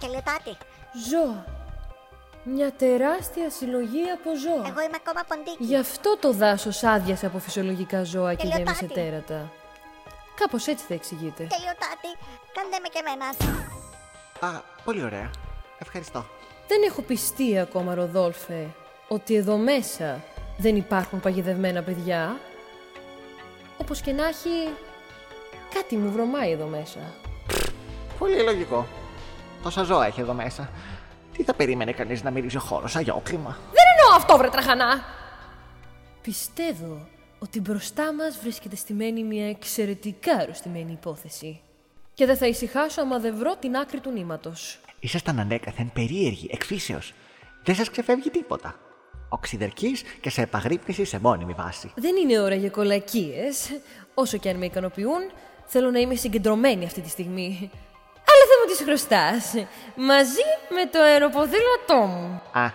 Τελειωτάτη. 0.00 0.56
Ζώα. 1.10 1.44
Μια 2.44 2.72
τεράστια 2.72 3.50
συλλογή 3.50 4.10
από 4.10 4.30
ζώα. 4.36 4.66
Εγώ 4.68 4.80
είμαι 4.80 4.96
ακόμα 4.96 5.24
ποντίκι. 5.28 5.64
Γι' 5.64 5.76
αυτό 5.76 6.16
το 6.20 6.32
δάσος 6.32 6.82
άδειασε 6.82 7.26
από 7.26 7.38
φυσιολογικά 7.38 8.02
ζώα 8.04 8.34
και 8.34 8.46
Τελειωτάτη. 8.48 8.62
γέμισε 8.62 9.00
τέρατα. 9.00 9.52
Κάπως 10.34 10.66
έτσι 10.66 10.84
θα 10.84 10.94
εξηγείτε. 10.94 11.46
Τελειωτάτη. 11.46 12.10
Κάντε 12.54 12.78
με 12.82 12.88
και 12.88 13.00
εμένα. 13.06 13.26
Α, 14.56 14.60
πολύ 14.84 15.02
ωραία. 15.04 15.30
Ευχαριστώ. 15.78 16.24
Δεν 16.68 16.82
έχω 16.82 17.02
πιστεί 17.02 17.58
ακόμα, 17.58 17.94
Ροδόλφε, 17.94 18.66
ότι 19.08 19.34
εδώ 19.34 19.56
μέσα 19.56 20.24
δεν 20.56 20.76
υπάρχουν 20.76 21.20
παγιδευμένα 21.20 21.82
παιδιά. 21.82 22.36
Όπως 23.78 24.00
και 24.00 24.12
να 24.12 24.26
έχει, 24.26 24.68
κάτι 25.74 25.96
μου 25.96 26.10
βρωμάει 26.10 26.50
εδώ 26.50 26.66
μέσα. 26.66 26.98
Πολύ 28.18 28.42
λογικό. 28.42 28.86
Τόσα 29.62 29.82
ζώα 29.82 30.06
έχει 30.06 30.20
εδώ 30.20 30.32
μέσα. 30.32 30.70
Τι 31.32 31.42
θα 31.42 31.54
περίμενε 31.54 31.92
κανείς 31.92 32.22
να 32.22 32.30
μυρίζει 32.30 32.56
ο 32.56 32.60
χώρος 32.60 32.90
σαν 32.90 33.02
γιόκλημα. 33.02 33.58
Δεν 33.72 33.84
εννοώ 33.96 34.16
αυτό, 34.16 34.36
βρε 34.36 34.48
τραχανά! 34.48 35.04
Πιστεύω 36.22 37.08
ότι 37.38 37.60
μπροστά 37.60 38.14
μας 38.14 38.38
βρίσκεται 38.42 38.76
στημένη 38.76 39.24
μια 39.24 39.48
εξαιρετικά 39.48 40.32
αρρωστημένη 40.32 40.92
υπόθεση. 40.92 41.60
Και 42.14 42.26
δεν 42.26 42.36
θα 42.36 42.46
ησυχάσω 42.46 43.00
άμα 43.00 43.18
δεν 43.18 43.36
βρω 43.36 43.56
την 43.56 43.76
άκρη 43.76 44.00
του 44.00 44.10
νήματος. 44.10 44.78
Ήσασταν 45.00 45.38
ανέκαθεν 45.38 45.90
περίεργοι, 45.92 46.48
εκφύσεως. 46.52 47.12
Δεν 47.64 47.74
σας 47.74 47.90
ξεφεύγει 47.90 48.30
τίποτα. 48.30 48.74
Οξυδερκής 49.28 50.02
και 50.20 50.30
σε 50.30 50.42
επαγρύπνηση 50.42 51.04
σε 51.04 51.18
μόνιμη 51.20 51.52
βάση. 51.52 51.92
Δεν 51.96 52.16
είναι 52.16 52.40
ώρα 52.40 52.54
για 52.54 52.70
κολακίες. 52.70 53.80
Όσο 54.14 54.36
και 54.36 54.48
αν 54.48 54.56
με 54.56 54.64
ικανοποιούν, 54.64 55.30
θέλω 55.64 55.90
να 55.90 55.98
είμαι 55.98 56.14
συγκεντρωμένη 56.14 56.84
αυτή 56.84 57.00
τη 57.00 57.08
στιγμή. 57.08 57.70
Αλλά 58.12 58.44
θα 58.48 58.54
μου 58.60 58.70
τις 58.70 58.82
χρωστάς. 58.84 59.66
Μαζί 59.96 60.42
με 60.68 60.86
το 60.90 61.02
αεροποδήλατό 61.02 61.96
μου. 62.06 62.42
Α, 62.52 62.70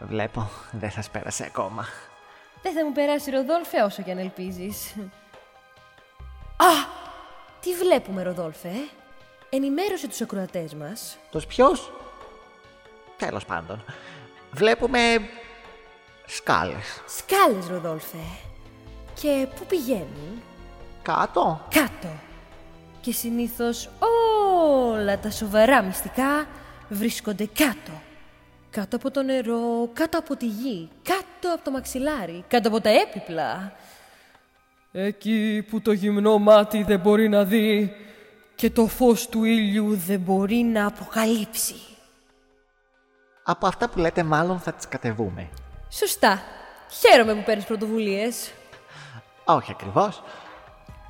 βλέπω, 0.00 0.50
δεν 0.72 0.90
σας 0.90 1.10
πέρασε 1.10 1.44
ακόμα. 1.44 1.86
Δεν 2.62 2.72
θα 2.72 2.84
μου 2.84 2.92
περάσει 2.92 3.30
Ροδόλφε 3.30 3.82
όσο 3.82 4.02
και 4.02 4.10
αν 4.10 4.18
ελπίζεις. 4.18 4.94
Α! 6.56 6.96
Τι 7.60 7.74
βλέπουμε, 7.74 8.22
Ροδόλφε, 8.22 8.68
ε; 8.68 8.88
Ενημέρωσε 9.50 10.08
τους 10.08 10.20
ακροατές 10.20 10.74
μας. 10.74 11.18
Τους 11.30 11.46
ποιους; 11.46 11.90
Τέλος 13.16 13.44
πάντων. 13.44 13.84
Βλέπουμε... 14.52 14.98
σκάλες. 16.28 17.02
Σκάλες, 17.06 17.68
Ροδόλφε. 17.68 18.16
Και 19.14 19.46
πού 19.56 19.66
πηγαίνουν; 19.66 20.42
Κάτω. 21.02 21.60
Κάτω. 21.70 22.08
Και 23.00 23.12
συνήθως 23.12 23.90
όλα 23.98 25.18
τα 25.18 25.30
σοβαρά 25.30 25.82
μυστικά 25.82 26.46
βρίσκονται 26.88 27.46
κάτω. 27.46 27.92
Κάτω 28.70 28.96
από 28.96 29.10
το 29.10 29.22
νερό, 29.22 29.90
κάτω 29.92 30.18
από 30.18 30.36
τη 30.36 30.46
γη, 30.46 30.88
κάτω 31.02 31.54
από 31.54 31.64
το 31.64 31.70
μαξιλάρι, 31.70 32.44
κάτω 32.48 32.68
από 32.68 32.80
τα 32.80 32.90
έπιπλα. 32.90 33.72
Εκεί 34.92 35.66
που 35.70 35.80
το 35.80 35.92
γυμνό 35.92 36.38
μάτι 36.38 36.82
δεν 36.82 37.00
μπορεί 37.00 37.28
να 37.28 37.44
δει 37.44 37.92
και 38.54 38.70
το 38.70 38.86
φως 38.86 39.28
του 39.28 39.44
ήλιου 39.44 39.96
δεν 39.96 40.20
μπορεί 40.20 40.56
να 40.56 40.86
αποκαλύψει. 40.86 41.74
Από 43.42 43.66
αυτά 43.66 43.88
που 43.88 43.98
λέτε 43.98 44.22
μάλλον 44.22 44.58
θα 44.58 44.72
τις 44.72 44.88
κατεβούμε. 44.88 45.48
Σωστά. 45.90 46.42
Χαίρομαι 46.90 47.34
που 47.34 47.42
παίρνεις 47.42 47.64
πρωτοβουλίες. 47.64 48.50
Όχι 49.44 49.70
ακριβώς. 49.70 50.22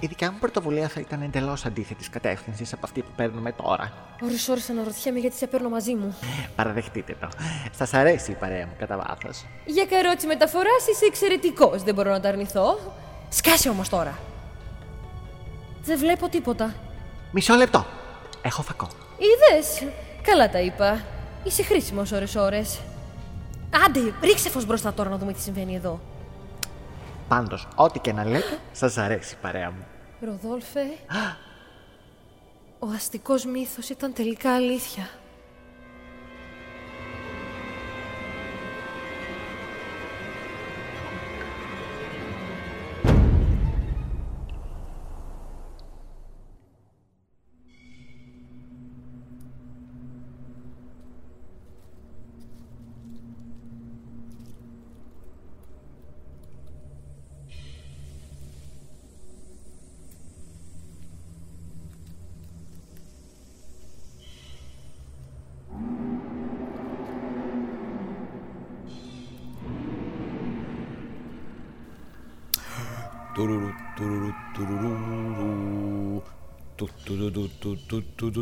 Η 0.00 0.06
δικιά 0.06 0.32
μου 0.32 0.38
πρωτοβουλία 0.38 0.88
θα 0.88 1.00
ήταν 1.00 1.22
εντελώς 1.22 1.64
αντίθετης 1.64 2.10
κατεύθυνσης 2.10 2.72
από 2.72 2.80
αυτή 2.84 3.02
που 3.02 3.10
παίρνουμε 3.16 3.52
τώρα. 3.52 3.92
Ώρες 4.22 4.48
ώρες 4.48 4.70
αναρωτιέμαι 4.70 5.18
γιατί 5.18 5.36
σε 5.36 5.46
παίρνω 5.46 5.68
μαζί 5.68 5.94
μου. 5.94 6.16
Παραδεχτείτε 6.56 7.16
το. 7.20 7.28
Σας 7.76 7.94
αρέσει 7.94 8.30
η 8.30 8.34
παρέα 8.34 8.66
μου 8.66 8.74
κατά 8.78 8.96
βάθος. 8.96 9.44
Για 9.64 9.86
καρότσι 9.86 10.26
μεταφοράς 10.26 10.86
είσαι 10.92 11.04
εξαιρετικός, 11.04 11.82
δεν 11.82 11.94
μπορώ 11.94 12.10
να 12.10 12.20
τα 12.20 12.28
αρνηθώ. 12.28 12.78
Σκάσε 13.28 13.68
όμως 13.68 13.88
τώρα. 13.88 14.18
Δεν 15.82 15.98
βλέπω 15.98 16.28
τίποτα. 16.28 16.74
Μισό 17.30 17.54
λεπτό. 17.54 17.86
Έχω 18.42 18.62
φακό. 18.62 18.88
Είδες. 19.18 19.92
Καλά 20.22 20.50
τα 20.50 20.60
είπα. 20.60 21.04
Είσαι 21.44 21.62
χρήσιμος 21.62 22.12
ώρες 22.12 22.34
ώρες. 22.34 22.80
Άντε, 23.86 24.14
ρίξε 24.22 24.50
φως 24.50 24.66
μπροστά 24.66 24.92
τώρα 24.92 25.10
να 25.10 25.18
δούμε 25.18 25.32
τι 25.32 25.40
συμβαίνει 25.40 25.74
εδώ. 25.74 26.00
Πάντως, 27.28 27.68
ό,τι 27.74 27.98
και 27.98 28.12
να 28.12 28.24
λέτε, 28.24 28.58
σας 28.72 28.98
αρέσει 28.98 29.34
η 29.34 29.38
παρέα 29.42 29.70
μου. 29.70 29.86
Ροδόλφε, 30.20 30.80
ο 32.78 32.86
αστικός 32.94 33.44
μύθος 33.44 33.88
ήταν 33.88 34.12
τελικά 34.12 34.54
αλήθεια. 34.54 35.08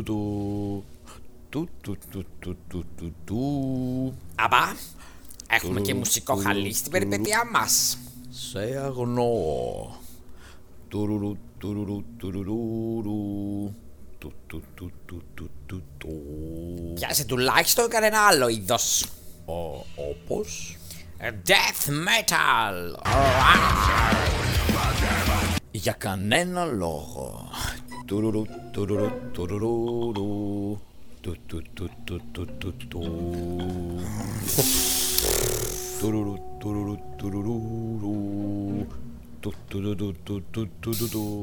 Του, 0.03 0.83
του, 1.49 1.67
του, 1.67 1.67
του. 1.67 1.67
Του, 1.67 1.67
του, 1.79 1.97
του, 2.09 2.25
του, 2.39 2.57
του, 2.67 2.85
του, 2.97 3.13
του. 3.25 4.17
Αμπά, 4.35 4.75
έχουμε 5.47 5.79
και 5.79 5.85
Τουρου, 5.85 5.97
μουσικό 5.97 6.33
τουρου, 6.33 6.45
χαλί 6.45 6.73
στην 6.73 6.91
περιπέτειά 6.91 7.49
μας. 7.51 7.97
Σε 8.29 8.59
αγνώ. 8.59 9.31
Τουρουρου, 10.87 11.37
τουρουρου, 11.57 12.03
τουρουρουρου. 12.17 13.73
Του, 14.17 14.33
του, 14.47 14.63
του, 14.75 14.91
του, 15.05 15.23
του, 15.35 15.49
του, 15.65 15.83
του. 15.97 16.09
Πιάσε 16.93 17.25
τουλάχιστον 17.25 17.89
κανένα 17.89 18.19
άλλο 18.19 18.47
είδος. 18.47 19.05
Ο, 19.45 19.85
όπως? 20.09 20.77
Death 21.19 21.89
metal. 21.89 22.99
Για 25.71 25.93
κανένα 25.93 26.65
λόγο. 26.65 27.49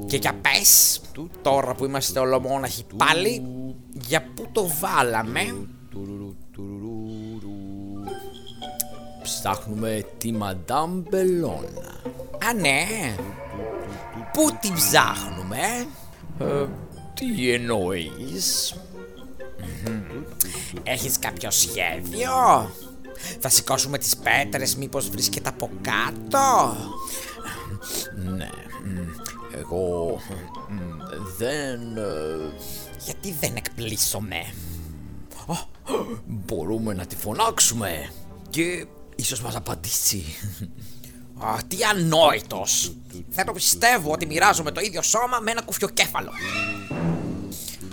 Και 0.06 0.16
για 0.16 0.32
πες, 0.34 1.00
τώρα 1.42 1.74
που 1.74 1.84
είμαστε 1.84 2.20
ολομόναχοι 2.20 2.84
πάλι, 2.96 3.42
για 3.92 4.24
πού 4.34 4.48
το 4.52 4.66
βάλαμε. 4.80 5.54
Ψάχνουμε 9.22 10.06
τη 10.18 10.32
Μαντάμ 10.32 11.02
Μπελόνα. 11.10 12.00
Ναι, 12.60 12.86
πού 14.32 14.56
την 14.60 14.74
ψάχνουμε. 14.74 15.58
Ε, 16.38 16.66
τι 17.14 17.52
εννοείς; 17.52 18.74
Έχεις 20.82 21.18
κάποιο 21.18 21.50
σχέδιο; 21.50 22.30
Θα 23.40 23.48
σηκώσουμε 23.48 23.98
τις 23.98 24.16
πέτρες 24.16 24.76
μήπως 24.76 25.08
βρίσκεται 25.08 25.48
από 25.48 25.70
κάτω; 25.80 26.76
Ναι, 28.14 28.50
μ, 28.84 29.10
εγώ 29.58 30.20
μ, 30.68 30.78
δεν... 31.36 31.96
ε, 31.96 32.52
Γιατί 33.04 33.32
δεν 33.40 33.56
εκπλήσωμαι; 33.56 34.54
α, 35.46 35.54
Μπορούμε 36.26 36.94
να 36.94 37.06
τη 37.06 37.16
φωνάξουμε 37.16 38.10
και 38.50 38.86
ίσως 39.16 39.40
μας 39.40 39.56
απαντήσει. 39.56 40.24
Α, 41.38 41.56
τι 41.68 41.76
ανόητος! 41.84 42.92
Δεν 43.28 43.46
το 43.46 43.52
πιστεύω 43.52 44.12
ότι 44.12 44.26
μοιράζομαι 44.26 44.70
το 44.70 44.80
ίδιο 44.80 45.02
σώμα 45.02 45.38
με 45.38 45.50
ένα 45.50 45.62
κουφιοκέφαλο. 45.62 46.30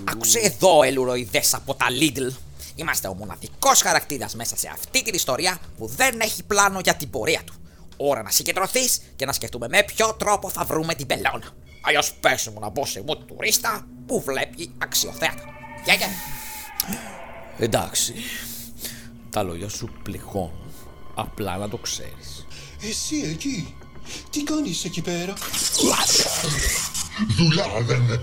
Άκουσε 0.04 0.40
εδώ, 0.40 0.84
ελουροειδές 0.84 1.54
από 1.54 1.74
τα 1.74 1.86
Lidl. 1.90 2.34
Είμαστε 2.76 3.08
ο 3.08 3.14
μοναδικός 3.14 3.82
χαρακτήρας 3.82 4.36
μέσα 4.36 4.58
σε 4.58 4.70
αυτή 4.74 5.04
την 5.04 5.14
ιστορία 5.14 5.58
που 5.78 5.88
δεν 5.88 6.20
έχει 6.20 6.44
πλάνο 6.44 6.80
για 6.84 6.96
την 6.96 7.10
πορεία 7.10 7.42
του. 7.46 7.54
Ώρα 7.98 8.22
να 8.22 8.30
συγκεντρωθείς 8.30 9.02
και 9.16 9.26
να 9.26 9.34
σκεφτούμε 9.34 9.68
με 9.68 9.84
ποιο 9.84 10.14
τρόπο 10.14 10.50
θα 10.50 10.64
βρούμε 10.64 10.96
την 10.96 11.08
πελώνα. 11.08 11.56
Αλλιώς 11.82 12.14
πες 12.14 12.48
μου 12.54 12.60
να 12.60 12.70
μπω 12.70 12.86
σε 12.86 13.04
μου 13.06 13.18
τουρίστα 13.18 13.88
που 14.06 14.22
βλέπει 14.22 14.72
αξιοθέατα. 14.78 15.44
Γεια 15.84 15.94
γεια. 15.94 16.08
Εντάξει, 17.58 18.14
τα 19.30 19.44
λόγια 19.44 19.70
σου 19.70 19.90
πληγώνουν. 20.04 20.74
Απλά 21.16 21.58
να 21.58 21.70
το 21.70 21.78
ξέρεις. 21.78 22.46
Εσύ 22.84 23.16
εκεί, 23.16 23.76
τι 24.30 24.44
κάνεις 24.44 24.86
εκεί 24.86 25.02
πέρα; 25.02 25.34
Δουλειά 27.38 27.68
δεν 27.82 28.22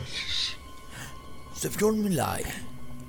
Σε 1.59 1.68
ποιον 1.68 1.99
μιλάει. 1.99 2.42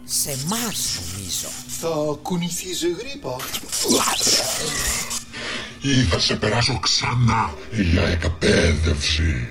Σε 0.03 0.31
εμάς 0.31 0.99
νομίζω. 1.11 1.47
Θα 1.79 2.19
κουνηθείς 2.21 2.83
γρήπα. 2.83 3.35
ή 5.81 6.03
θα 6.03 6.19
σε 6.19 6.35
περάσω 6.35 6.79
ξανά 6.79 7.53
για 7.91 8.01
εκπαίδευση. 8.01 9.47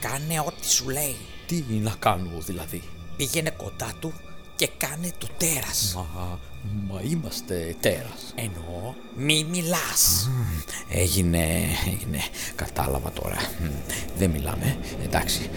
Κάνε 0.00 0.40
ό,τι 0.40 0.70
σου 0.70 0.88
λέει. 0.88 1.16
Τι 1.46 1.64
να 1.68 1.94
κάνω 1.98 2.40
δηλαδή; 2.40 2.82
Πήγαινε 3.16 3.50
κοντά 3.50 3.92
του 4.00 4.12
και 4.56 4.68
κάνε 4.76 5.12
το 5.18 5.28
τέρας. 5.36 5.92
Μα, 5.94 6.38
μα 6.88 7.00
είμαστε 7.04 7.76
τέρας. 7.80 8.32
Εννοώ, 8.34 8.94
μη 9.16 9.44
μιλάς. 9.44 10.30
Έγινε, 10.88 11.44
έγινε. 11.86 12.18
Κατάλαβα 12.54 13.10
τώρα. 13.10 13.36
Μ, 13.62 13.66
Δεν 14.18 14.30
μιλάμε. 14.30 14.78
Εντάξει, 15.04 15.50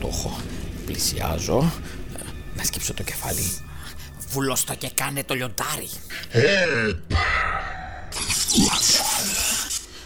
το 0.00 0.08
έχω. 0.08 0.36
Πλησιάζω. 0.86 1.72
Ε, 2.16 2.20
Να 2.56 2.62
σκύψω 2.62 2.94
το 2.94 3.02
κεφάλι. 3.02 3.52
Βουλώστο 4.28 4.74
και 4.74 4.90
κάνε 4.94 5.24
το 5.24 5.34
λιοντάρι. 5.34 5.88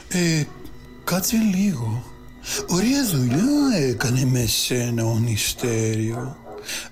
Ε, 0.09 0.45
κάτσε 1.05 1.37
λίγο. 1.55 2.05
Ωραία 2.69 3.05
δουλειά 3.05 3.79
έκανε 3.89 4.25
με 4.25 4.47
σένα 4.47 5.05
ο 5.05 5.19
Νηστέριο. 5.19 6.37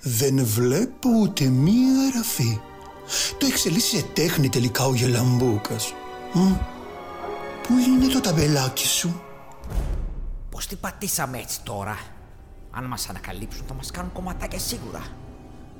Δεν 0.00 0.44
βλέπω 0.44 1.08
ούτε 1.20 1.44
μία 1.44 2.10
γραφή. 2.14 2.60
Το 3.38 3.46
εξελίσσει 3.46 3.96
σε 3.96 4.02
τέχνη 4.02 4.48
τελικά 4.48 4.84
ο 4.84 4.94
Γελαμπούκας. 4.94 5.92
Μ, 6.32 6.52
Πού 7.62 7.78
είναι 7.78 8.06
το 8.06 8.20
ταμπελάκι 8.20 8.86
σου. 8.86 9.22
Πώς 10.50 10.66
την 10.66 10.80
πατήσαμε 10.80 11.38
έτσι 11.38 11.60
τώρα. 11.62 11.98
Αν 12.70 12.84
μας 12.84 13.08
ανακαλύψουν 13.08 13.66
θα 13.66 13.74
μας 13.74 13.90
κάνουν 13.90 14.12
κομματάκια 14.12 14.58
σίγουρα. 14.58 15.02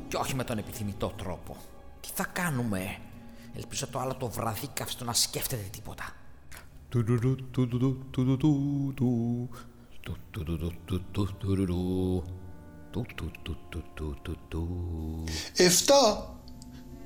Και 0.08 0.16
όχι 0.16 0.34
με 0.34 0.44
τον 0.44 0.58
επιθυμητό 0.58 1.12
τρόπο. 1.16 1.56
Τι 2.00 2.08
θα 2.14 2.24
κάνουμε. 2.32 2.96
Ελπίζω 3.56 3.86
το 3.86 3.98
άλλο 3.98 4.14
το 4.14 4.28
βραδύ 4.28 4.68
καυστό 4.74 5.04
να 5.04 5.12
σκέφτεται 5.12 5.66
τίποτα. 5.70 6.04
Εφτά. 15.56 16.34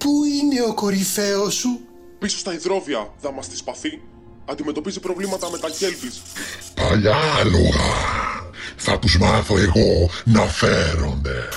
Πού 0.07 0.25
είναι 0.25 0.63
ο 0.63 0.75
κορυφαίος 0.75 1.55
σου; 1.55 1.81
Πίσω 2.19 2.39
στα 2.39 2.53
υδρόβια, 2.53 3.15
δάμαστη 3.21 3.57
σπαθή. 3.57 4.03
Αντιμετωπίζει 4.45 5.01
προβλήματα 5.01 5.51
με 5.51 5.59
τα 5.59 5.71
κέλπης. 5.71 6.23
Παλιά 6.75 7.17
άλογα. 7.39 7.85
Θα 8.77 8.99
τους 8.99 9.19
μάθω 9.19 9.59
εγώ 9.59 10.11
να 10.25 10.41
φέρονται. 10.41 11.49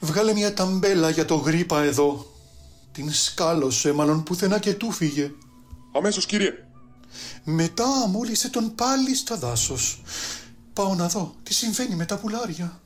Βγάλε 0.00 0.32
μια 0.32 0.54
ταμπέλα 0.54 1.10
για 1.10 1.24
το 1.24 1.34
γρήπα 1.34 1.82
εδώ. 1.82 2.26
Την 2.92 3.12
σκάλωσε 3.12 3.92
μάλλον 3.92 4.22
πουθενά 4.22 4.58
και 4.58 4.74
του 4.74 4.90
φύγε. 4.90 5.30
Αμέσως 5.96 6.26
κύριε. 6.26 6.52
Μετά 7.44 8.08
μόλισε 8.08 8.50
τον 8.50 8.74
πάλι 8.74 9.14
στα 9.14 9.36
δάσος. 9.36 10.02
Πάω 10.72 10.94
να 10.94 11.08
δω 11.08 11.34
τι 11.42 11.54
συμβαίνει 11.54 11.94
με 11.94 12.04
τα 12.04 12.18
πουλάρια. 12.18 12.80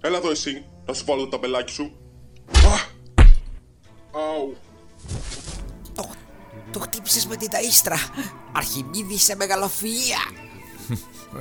Έλα 0.00 0.16
εδώ 0.16 0.30
εσύ, 0.30 0.64
να 0.86 0.94
σου 0.94 1.04
βάλω 1.04 1.22
το 1.22 1.28
ταμπελάκι 1.28 1.72
σου. 1.72 1.99
Α! 2.54 2.74
Αου. 4.12 4.56
Το 6.72 6.80
χτύπησες 6.80 7.26
με 7.26 7.36
την 7.36 7.48
ταΐστρα. 7.50 7.96
Αρχιμίδη 8.52 9.18
σε 9.18 9.36
μεγαλοφυΐα. 9.38 10.32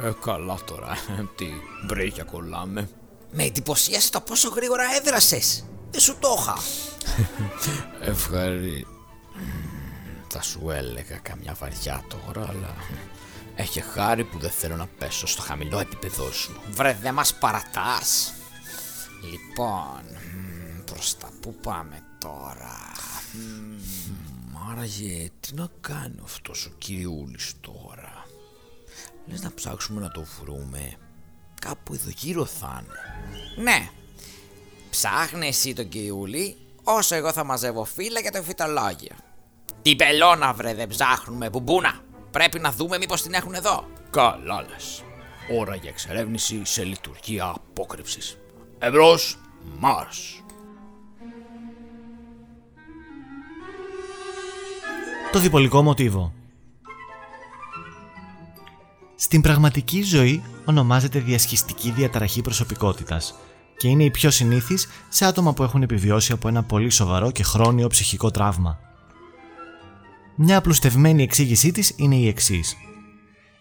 Ε, 0.03 0.11
καλά 0.21 0.57
τώρα. 0.65 0.97
Τι 1.35 1.47
μπρέκια 1.85 2.23
κολλάμε. 2.23 2.89
Με 3.31 3.43
εντυπωσίασε 3.43 4.11
το 4.11 4.21
πόσο 4.21 4.49
γρήγορα 4.49 4.83
έδρασες. 4.99 5.65
Δεν 5.91 6.01
σου 6.01 6.17
το 6.19 6.35
είχα. 6.39 6.57
Ευχαρι... 8.01 8.85
Θα 10.27 10.41
σου 10.41 10.69
έλεγα 10.69 11.17
καμιά 11.17 11.55
βαριά 11.59 12.03
τώρα, 12.07 12.47
αλλά... 12.49 12.75
Έχει 13.55 13.81
χάρη 13.81 14.23
που 14.23 14.39
δεν 14.39 14.49
θέλω 14.49 14.75
να 14.75 14.87
πέσω 14.97 15.27
στο 15.27 15.41
χαμηλό 15.41 15.79
επίπεδό 15.79 16.31
σου. 16.31 16.61
Βρε, 16.71 16.97
δεν 17.01 17.13
μας 17.13 17.33
παρατάς. 17.33 18.33
Λοιπόν, 19.21 20.01
μ, 20.03 20.48
προς 20.99 21.17
τα 21.17 21.29
πού 21.41 21.55
πάμε 21.63 22.03
τώρα; 22.17 22.77
Μ, 24.51 24.71
Άραγε, 24.71 25.29
τι 25.39 25.53
να 25.53 25.67
κάνει 25.81 26.15
αυτός 26.23 26.65
ο 26.65 26.69
κυριούλης 26.77 27.53
τώρα; 27.61 28.25
Λες 29.25 29.41
να 29.41 29.53
ψάξουμε 29.53 30.01
να 30.01 30.11
το 30.11 30.25
βρούμε. 30.41 30.97
Κάπου 31.61 31.93
εδώ 31.93 32.09
γύρω 32.17 32.45
θα 32.45 32.83
είναι. 32.83 33.63
Ναι. 33.63 33.89
Ψάχνε 34.89 35.47
εσύ 35.47 35.73
τον 35.73 35.89
κυριούλη, 35.89 36.57
όσο 36.83 37.15
εγώ 37.15 37.31
θα 37.31 37.43
μαζεύω 37.43 37.83
φύλλα 37.83 38.19
για 38.19 38.31
το 38.31 38.43
φυτολόγιο. 38.43 39.15
Την 39.81 39.97
πελώνα 39.97 40.53
βρε 40.53 40.73
δεν 40.73 40.87
ψάχνουμε, 40.87 41.49
μπουμπούνα. 41.49 42.03
Πρέπει 42.31 42.59
να 42.59 42.71
δούμε 42.71 42.97
μήπως 42.97 43.21
την 43.21 43.33
έχουν 43.33 43.53
εδώ. 43.53 43.87
Καλά 44.09 44.61
λες. 44.61 45.03
Ώρα 45.59 45.75
για 45.75 45.89
εξερεύνηση 45.89 46.61
σε 46.65 46.83
λειτουργία 46.83 47.45
απόκρυψης. 47.45 48.37
Εμπρός, 48.79 49.37
Μάρς. 49.79 50.43
Το 55.31 55.39
διπολικό 55.39 55.81
μοτίβο. 55.81 56.33
Στην 59.15 59.41
πραγματική 59.41 60.01
ζωή 60.01 60.43
ονομάζεται 60.65 61.19
διασχιστική 61.19 61.91
διαταραχή 61.91 62.41
προσωπικότητας 62.41 63.35
και 63.77 63.87
είναι 63.87 64.03
η 64.03 64.11
πιο 64.11 64.31
συνήθις 64.31 64.87
σε 65.09 65.25
άτομα 65.25 65.53
που 65.53 65.63
έχουν 65.63 65.81
επιβιώσει 65.81 66.31
από 66.31 66.47
ένα 66.47 66.63
πολύ 66.63 66.89
σοβαρό 66.89 67.31
και 67.31 67.43
χρόνιο 67.43 67.87
ψυχικό 67.87 68.31
τραύμα. 68.31 68.79
Μια 70.35 70.57
απλουστευμένη 70.57 71.23
εξήγησή 71.23 71.71
της 71.71 71.93
είναι 71.95 72.15
η 72.15 72.27
εξής. 72.27 72.75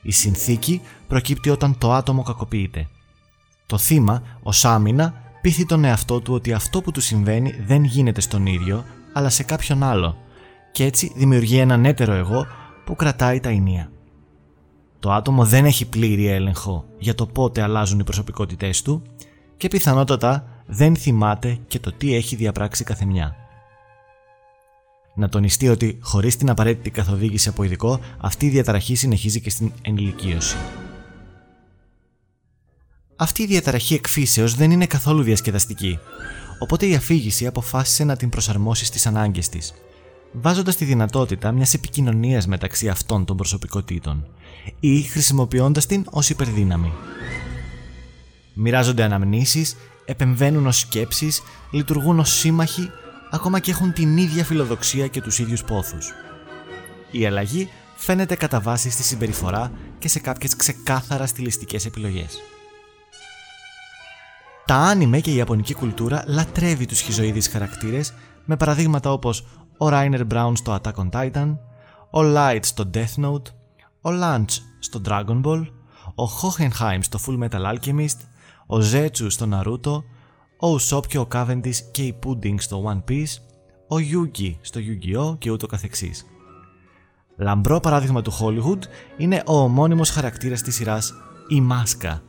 Η 0.03 0.13
συνθήκη 0.13 0.81
προκύπτει 1.09 1.51
όταν 1.51 1.79
το 1.79 1.93
άτομο 1.93 2.23
κακοποιείται. 2.23 2.89
Το 3.67 3.79
θύμα, 3.79 4.23
ως 4.43 4.65
άμυνα, 4.65 5.15
πείθει 5.43 5.67
τον 5.67 5.85
εαυτό 5.85 6.21
του 6.21 6.35
ότι 6.35 6.53
αυτό 6.53 6.81
που 6.83 6.91
του 6.91 7.01
συμβαίνει 7.01 7.55
δεν 7.67 7.85
γίνεται 7.85 8.21
στον 8.21 8.47
ίδιο, 8.47 8.85
αλλά 9.13 9.29
σε 9.29 9.43
κάποιον 9.43 9.83
άλλο 9.83 10.17
και 10.73 10.85
έτσι 10.85 11.13
δημιουργεί 11.17 11.59
έναν 11.59 11.85
έτερο 11.85 12.13
εγώ 12.13 12.47
που 12.85 12.97
κρατάει 12.97 13.41
τα 13.41 13.49
ενία. 13.49 13.91
Το 14.99 15.13
άτομο 15.13 15.45
δεν 15.45 15.65
έχει 15.65 15.89
πλήρη 15.89 16.27
έλεγχο 16.27 16.85
για 16.99 17.15
το 17.15 17.27
πότε 17.27 17.63
αλλάζουν 17.63 17.99
οι 17.99 18.05
προσωπικότητές 18.05 18.83
του 18.83 19.03
και 19.57 19.69
πιθανότατα 19.69 20.45
δεν 20.67 20.97
θυμάται 20.97 21.59
και 21.67 21.79
το 21.79 21.93
τι 21.93 22.15
έχει 22.15 22.37
διαπράξει 22.37 22.85
καθεμιά. 22.85 23.37
Να 25.15 25.29
τονιστεί 25.29 25.69
ότι 25.69 25.99
χωρίς 26.01 26.37
την 26.37 26.51
απαραίτητη 26.51 26.91
καθοδήγηση 26.91 27.49
από 27.49 27.63
ειδικό, 27.63 28.01
αυτή 28.19 28.47
η 28.47 28.49
διαταραχή 28.49 28.95
συνεχίζει 28.95 29.41
και 29.41 29.51
στην 29.51 29.73
ενηλικίωση. 29.83 30.57
Αυτή 33.17 33.43
η 33.43 33.47
διαταραχή 33.47 33.95
εκφύσεως 33.95 34.55
δεν 34.55 34.71
είναι 34.71 34.87
καθόλου 34.87 35.23
διασκεδαστική, 35.23 35.99
οπότε 36.59 36.87
η 36.87 36.95
αφήγηση 36.95 37.47
αποφάσισε 37.47 38.05
να 38.05 38.17
την 38.17 38.29
προσαρμόσει 38.29 38.85
στις 38.85 39.07
ανάγκες 39.07 39.49
της. 39.49 39.75
Βάζοντας 40.33 40.77
τη 40.77 40.85
δυνατότητα 40.85 41.53
μιας 41.53 41.75
επικοινωνίας 41.75 42.47
μεταξύ 42.47 42.89
αυτών 42.89 43.25
των 43.25 43.37
προσωπικότητων 43.37 44.27
ή 44.81 45.03
χρησιμοποιώντας 45.03 45.87
την 45.87 46.05
ως 46.11 46.31
υπερδύναμη. 46.31 46.93
Μοιράζονται 48.55 49.03
αναμνήσεις, 49.03 49.77
επεμβαίνουν 50.05 50.67
ως 50.67 50.79
σκέψεις, 50.79 51.43
λειτουργούν 51.71 52.19
ως 52.19 52.31
σύμμαχοι, 52.31 52.91
ακόμα 53.31 53.61
και 53.61 53.71
έχουν 53.71 53.93
την 53.93 54.17
ίδια 54.17 54.45
φιλοδοξία 54.45 55.07
και 55.07 55.21
τους 55.21 55.39
ίδιους 55.39 55.65
πόθους. 55.65 56.13
Η 57.11 57.27
αλλαγή 57.27 57.69
φαίνεται 57.97 58.35
κατά 58.35 58.61
βάση 58.61 58.91
στη 58.91 59.03
συμπεριφορά 59.03 59.73
και 59.99 60.09
σε 60.09 60.19
κάποιες 60.19 60.57
ξεκάθαρα 60.57 61.27
στιλιστικές 61.27 61.85
επιλογές. 61.85 62.39
Τα 64.67 64.75
άνιμε 64.75 65.21
και 65.21 65.31
η 65.31 65.35
ιαπωνική 65.35 65.75
κουλτούρα 65.75 66.25
λατρεύει 66.27 66.87
τους 66.87 66.99
σχιζοειδείς 66.99 67.49
χαρακτήρες 67.49 68.15
με 68.45 68.57
παραδείγματα 68.57 69.13
όπως 69.13 69.47
ο 69.79 69.87
Rainer 69.91 70.27
Brown 70.33 70.53
στο 70.55 70.79
Attack 70.81 70.95
on 70.95 71.11
Titan, 71.11 71.57
ο 72.11 72.21
Light 72.21 72.61
στο 72.63 72.91
Death 72.95 73.25
Note, 73.25 73.47
ο 74.01 74.11
Lunch 74.23 74.59
στο 74.79 75.01
Dragon 75.05 75.43
Ball, 75.43 75.67
ο 76.15 76.25
Hohenheim 76.25 76.99
στο 77.01 77.19
Full 77.27 77.49
Metal 77.49 77.75
Alchemist, 77.75 78.19
ο 78.67 78.77
Zetsu 78.93 79.27
στο 79.29 79.49
Naruto, 79.53 80.03
ο 80.61 80.75
Usopp 80.75 81.07
και 81.07 81.19
ο 81.19 81.29
Cavendish 81.33 81.77
και 81.91 82.03
η 82.03 82.19
Pudding 82.27 82.55
στο 82.59 82.85
One 82.87 83.11
Piece, 83.11 83.39
ο 83.89 83.97
Yugi 83.97 84.55
στο 84.61 84.81
Yu-Gi-Oh! 84.81 85.39
και 85.39 85.51
ούτω 85.51 85.67
καθεξής. 85.67 86.27
Λαμπρό 87.37 87.81
παράδειγμα 87.81 88.23
του 88.23 88.33
Hollywood 88.33 88.83
είναι 89.17 89.43
ο 89.47 89.59
ομώνυμος 89.59 90.11
χαρακτήρας 90.11 90.63
της 90.63 90.75
σειράς 90.75 91.15
«Η 91.49 91.61
Μάσκα» 91.61 92.23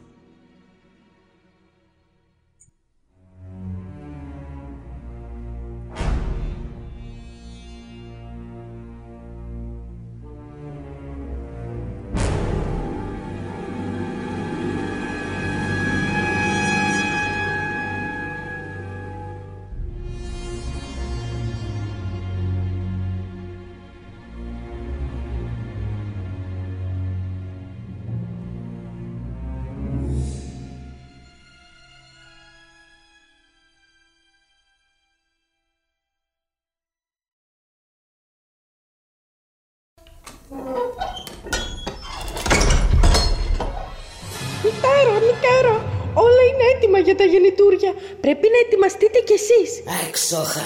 Έξοχα. 50.31 50.65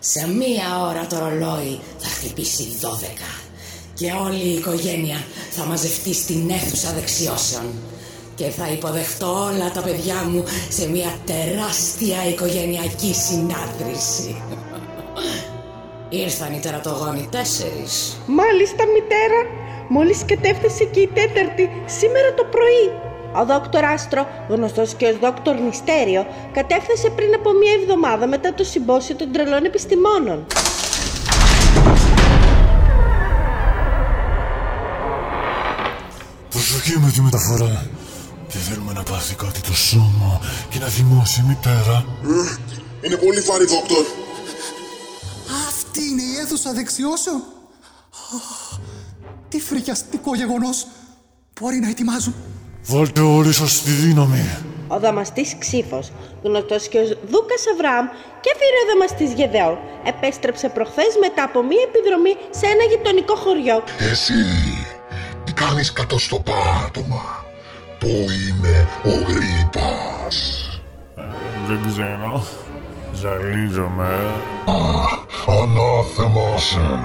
Σε 0.00 0.28
μία 0.28 0.80
ώρα 0.88 1.06
το 1.06 1.18
ρολόι 1.18 1.80
θα 1.98 2.08
χτυπήσει 2.08 2.66
12 2.80 2.86
και 3.94 4.12
όλη 4.12 4.44
η 4.44 4.54
οικογένεια 4.54 5.24
θα 5.50 5.64
μαζευτεί 5.64 6.14
στην 6.14 6.50
αίθουσα 6.50 6.92
δεξιώσεων 6.92 7.64
και 8.34 8.44
θα 8.44 8.68
υποδεχτώ 8.68 9.44
όλα 9.44 9.70
τα 9.70 9.82
παιδιά 9.82 10.14
μου 10.14 10.44
σε 10.68 10.88
μια 10.88 11.18
τεράστια 11.24 12.28
οικογενειακή 12.28 13.14
συνάντηση. 13.14 14.42
Ήρθαν 16.08 16.52
οι 16.52 16.60
τερατογόνοι 16.60 17.28
τέσσερις. 17.30 18.16
Μάλιστα, 18.26 18.84
μητέρα. 18.86 19.40
Μόλις 19.88 20.24
κατέφτασε 20.26 20.84
και 20.84 21.00
η 21.00 21.06
τέταρτη 21.06 21.70
σήμερα 21.86 22.34
το 22.34 22.44
πρωί. 22.44 23.03
Ο 23.36 23.44
δόκτωρ 23.44 23.84
Άστρο, 23.84 24.26
γνωστός 24.48 24.94
και 24.94 25.06
ως 25.06 25.18
δόκτωρ 25.18 25.60
Μυστέριο, 25.60 26.26
κατέφθασε 26.52 27.10
πριν 27.10 27.34
από 27.34 27.52
μία 27.52 27.72
εβδομάδα 27.80 28.26
μετά 28.26 28.54
το 28.54 28.64
συμπόσιο 28.64 29.14
των 29.14 29.32
τρελών 29.32 29.64
επιστημόνων. 29.64 30.46
Προσοχή 36.50 36.98
με 36.98 37.10
τη 37.10 37.20
μεταφορά. 37.20 37.86
Δεν 38.48 38.62
θέλουμε 38.62 38.92
να 38.92 39.02
πάθει 39.02 39.34
κάτι 39.34 39.60
το 39.60 39.74
σώμα 39.74 40.40
και 40.70 40.78
να 40.78 40.86
δημώσει 40.86 41.40
η 41.40 41.44
μητέρα. 41.48 42.04
Είναι 43.02 43.16
πολύ 43.16 43.40
βαρύ, 43.40 43.64
δόκτωρ. 43.64 44.04
Αυτή 45.68 46.04
είναι 46.04 46.22
η 46.22 46.36
αίθουσα 46.42 46.72
δεξιώσεων. 46.72 47.42
Αχ, 48.34 48.78
Τι 49.48 49.60
φρικιαστικό 49.60 50.34
γεγονός. 50.34 50.86
Μπορεί 51.60 51.78
να 51.78 51.88
ετοιμάζουν. 51.88 52.34
Βάλτε 52.86 53.20
όλοι 53.20 53.52
σας 53.52 53.82
τη 53.82 53.90
δύναμη. 53.90 54.48
Ο 54.88 54.98
δαμαστής 54.98 55.56
Ξύφος, 55.58 56.12
γνωστός 56.42 56.88
και 56.88 56.98
ως 56.98 57.08
Δούκας 57.08 57.64
Αβραάμ 57.72 58.06
και 58.40 58.50
αφιεροδαμαστής 58.54 59.32
Γεδέων, 59.38 59.78
επέστρεψε 60.04 60.68
προχθές 60.68 61.12
μετά 61.20 61.42
από 61.42 61.62
μία 61.62 61.84
επιδρομή 61.88 62.34
σε 62.58 62.66
ένα 62.66 62.84
γειτονικό 62.90 63.34
χωριό. 63.34 63.84
Εσύ, 64.10 64.42
τι 65.44 65.52
κάνεις 65.52 65.92
κάτω 65.92 66.18
στο 66.18 66.42
πάτωμα; 66.48 67.44
Πού 67.98 68.08
είναι 68.08 68.88
ο 69.04 69.14
γρήπας; 69.28 70.36
Δεν 71.68 71.78
ξέρω. 71.88 72.44
Ζαλίζομαι. 73.14 74.12
Ανάθεμα 75.46 76.58
σε. 76.58 77.04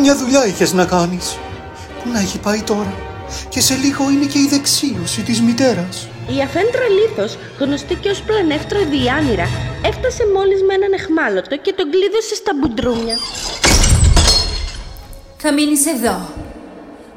Μια 0.00 0.16
δουλειά 0.16 0.46
είχες 0.46 0.72
να 0.72 0.84
κάνεις. 0.84 1.38
Πού 2.02 2.10
να 2.12 2.18
έχει 2.20 2.38
πάει 2.38 2.62
τώρα; 2.62 2.94
Και 3.48 3.60
σε 3.60 3.74
λίγο 3.74 4.10
είναι 4.10 4.24
και 4.24 4.38
η 4.38 4.46
δεξίωση 4.46 5.22
της 5.22 5.40
μητέρας. 5.40 6.08
Η 6.36 6.40
αφέντρα 6.42 6.86
λίθος, 6.88 7.38
γνωστή 7.58 7.94
και 7.94 8.10
ως 8.10 8.20
πλανεύτρα 8.20 8.84
διάνυρα, 8.84 9.48
έφτασε 9.84 10.22
μόλις 10.34 10.62
με 10.62 10.74
έναν 10.74 10.92
εχμάλωτο 10.92 11.56
και 11.56 11.72
τον 11.72 11.90
κλείδωσε 11.90 12.34
στα 12.34 12.52
μπουντρούμια. 12.58 13.16
Θα 15.36 15.52
μείνεις 15.52 15.86
εδώ. 15.86 16.28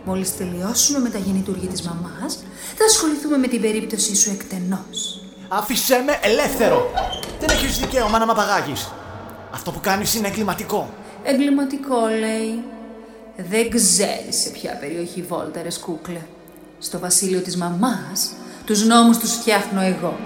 Μόλις 0.04 0.38
τελειώσουμε 0.38 1.00
με 1.00 1.10
τα 1.10 1.18
γεννητούρια 1.18 1.70
της 1.70 1.82
μαμάς, 1.82 2.40
θα 2.78 2.86
ασχοληθούμε 2.86 3.38
με 3.38 3.48
την 3.48 3.62
περίπτωσή 3.62 4.16
σου 4.16 4.30
εκτενώς. 4.30 5.22
Άφησέ 5.48 6.04
με 6.06 6.20
ελεύθερο! 6.22 6.92
Δεν 7.40 7.50
έχεις 7.50 7.80
δικαίωμα 7.80 8.18
να 8.20 8.26
μ' 8.26 8.30
απαγάγεις. 8.30 8.92
Αυτό 9.54 9.72
που 9.72 9.80
κάνεις 9.80 10.16
είναι 10.16 10.28
εγκληματικό. 10.28 10.90
Εγκληματικό, 11.24 11.98
λέει. 12.20 12.64
Δεν 13.40 13.70
ξέρεις 13.70 14.36
σε 14.42 14.50
ποια 14.50 14.78
περιοχή 14.80 15.22
βόλταρες, 15.22 15.78
κούκλε. 15.78 16.22
Στο 16.80 17.00
βασίλειο 17.00 17.40
της 17.40 17.58
μαμάς, 17.58 18.34
τους 18.66 18.86
νόμους 18.86 19.18
τους 19.18 19.32
φτιάχνω 19.32 19.82
εγώ. 19.82 20.18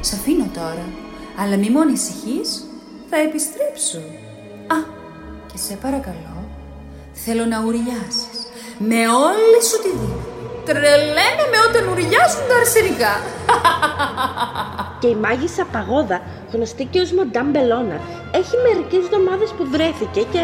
Σ' 0.00 0.12
αφήνω 0.12 0.50
τώρα, 0.54 0.86
αλλά 1.38 1.56
μη 1.56 1.70
μου 1.70 1.80
ανησυχείς, 1.80 2.64
θα 3.10 3.16
επιστρέψω. 3.16 3.98
Α, 4.66 4.78
και 5.52 5.58
σε 5.58 5.74
παρακαλώ, 5.74 6.48
θέλω 7.12 7.44
να 7.44 7.64
ουρλιάσεις 7.64 8.38
με 8.78 9.00
όλη 9.08 9.58
σου 9.68 9.78
τη 9.82 9.88
δύναμη. 9.88 10.24
Τρελαίνε 10.64 11.44
με 11.52 11.58
όταν 11.68 11.88
ουρλιάζουν 11.88 12.44
τα 12.48 12.56
αρσενικά. 12.60 13.14
Και 15.00 15.06
η 15.06 15.14
μάγισσα 15.14 15.64
Παγόδα, 15.72 16.20
γνωστή 16.52 16.84
και 16.84 17.00
ως 17.00 17.12
Μοντάμ 17.12 17.50
Μπελώνα, 17.50 18.00
έχει 18.40 18.54
μερικές 18.66 19.02
εβδομάδες 19.04 19.50
που 19.50 19.64
βρέθηκε 19.70 20.22
και 20.32 20.42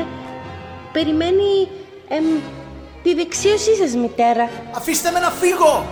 περιμένει 0.96 1.68
εμ, 2.08 2.24
τη 3.02 3.14
δεξίωσή 3.14 3.74
σας, 3.76 3.94
μητέρα. 3.94 4.50
Αφήστε 4.76 5.10
με 5.10 5.18
να 5.18 5.30
φύγω! 5.30 5.86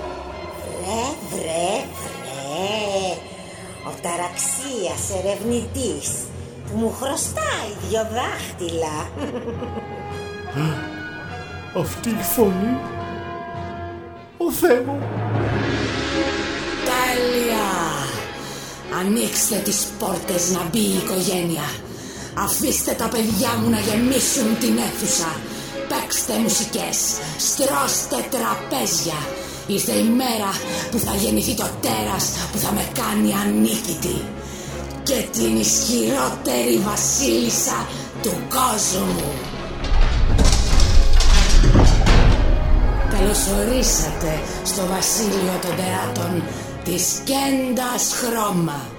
Βρε, 0.64 1.04
βρε, 1.30 1.70
βρε. 2.14 3.16
Ο 3.88 3.92
ταραξίας 4.02 5.02
ερευνητής 5.18 6.08
που 6.66 6.76
μου 6.76 6.90
χρωστάει 7.00 7.70
δυο 7.88 8.06
δάχτυλα. 8.16 8.96
Αυτή 11.82 12.08
η 12.08 12.22
φωνή. 12.34 12.76
Ο 14.36 14.52
Θεέ 14.52 14.80
μου. 14.86 14.98
Τέλεια! 16.88 17.70
Ανοίξτε 19.00 19.56
τις 19.56 19.86
πόρτες 19.98 20.50
να 20.50 20.62
μπει 20.70 20.78
η 20.78 20.96
οικογένεια. 20.96 21.83
Αφήστε 22.34 22.92
τα 22.92 23.08
παιδιά 23.08 23.50
μου 23.60 23.68
να 23.70 23.78
γεμίσουν 23.78 24.58
την 24.60 24.78
αίθουσα. 24.78 25.30
Παίξτε 25.88 26.38
μουσικές, 26.38 26.98
στρώστε 27.38 28.18
τραπέζια. 28.34 29.20
Ήρθε 29.66 29.92
η 29.92 30.08
μέρα 30.20 30.50
που 30.90 30.98
θα 30.98 31.14
γεννηθεί 31.14 31.54
το 31.54 31.68
τέρας 31.80 32.24
που 32.52 32.58
θα 32.58 32.72
με 32.72 32.84
κάνει 33.00 33.34
ανίκητη. 33.42 34.18
Και 35.02 35.24
την 35.32 35.56
ισχυρότερη 35.56 36.76
βασίλισσα 36.84 37.86
του 38.22 38.34
κόσμου. 38.48 39.32
Καλωσορίσατε 43.10 44.42
στο 44.64 44.82
βασίλειο 44.86 45.58
των 45.62 45.74
τεράτων 45.76 46.42
της 46.84 47.04
Κέντας 47.24 48.12
Χρώμα. 48.12 48.93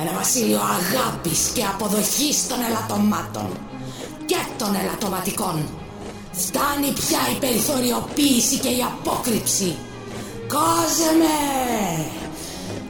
Ένα 0.00 0.12
βασίλειο 0.18 0.60
αγάπης 0.78 1.50
και 1.54 1.64
αποδοχής 1.64 2.46
των 2.48 2.58
ελαττωμάτων 2.68 3.48
και 4.26 4.36
των 4.58 4.74
ελαττωματικών. 4.74 5.68
Φτάνει 6.32 6.92
πια 6.92 7.18
η 7.34 7.38
περιθωριοποίηση 7.40 8.58
και 8.58 8.68
η 8.68 8.82
απόκρυψη. 8.90 9.76
Κόσμε! 10.48 11.38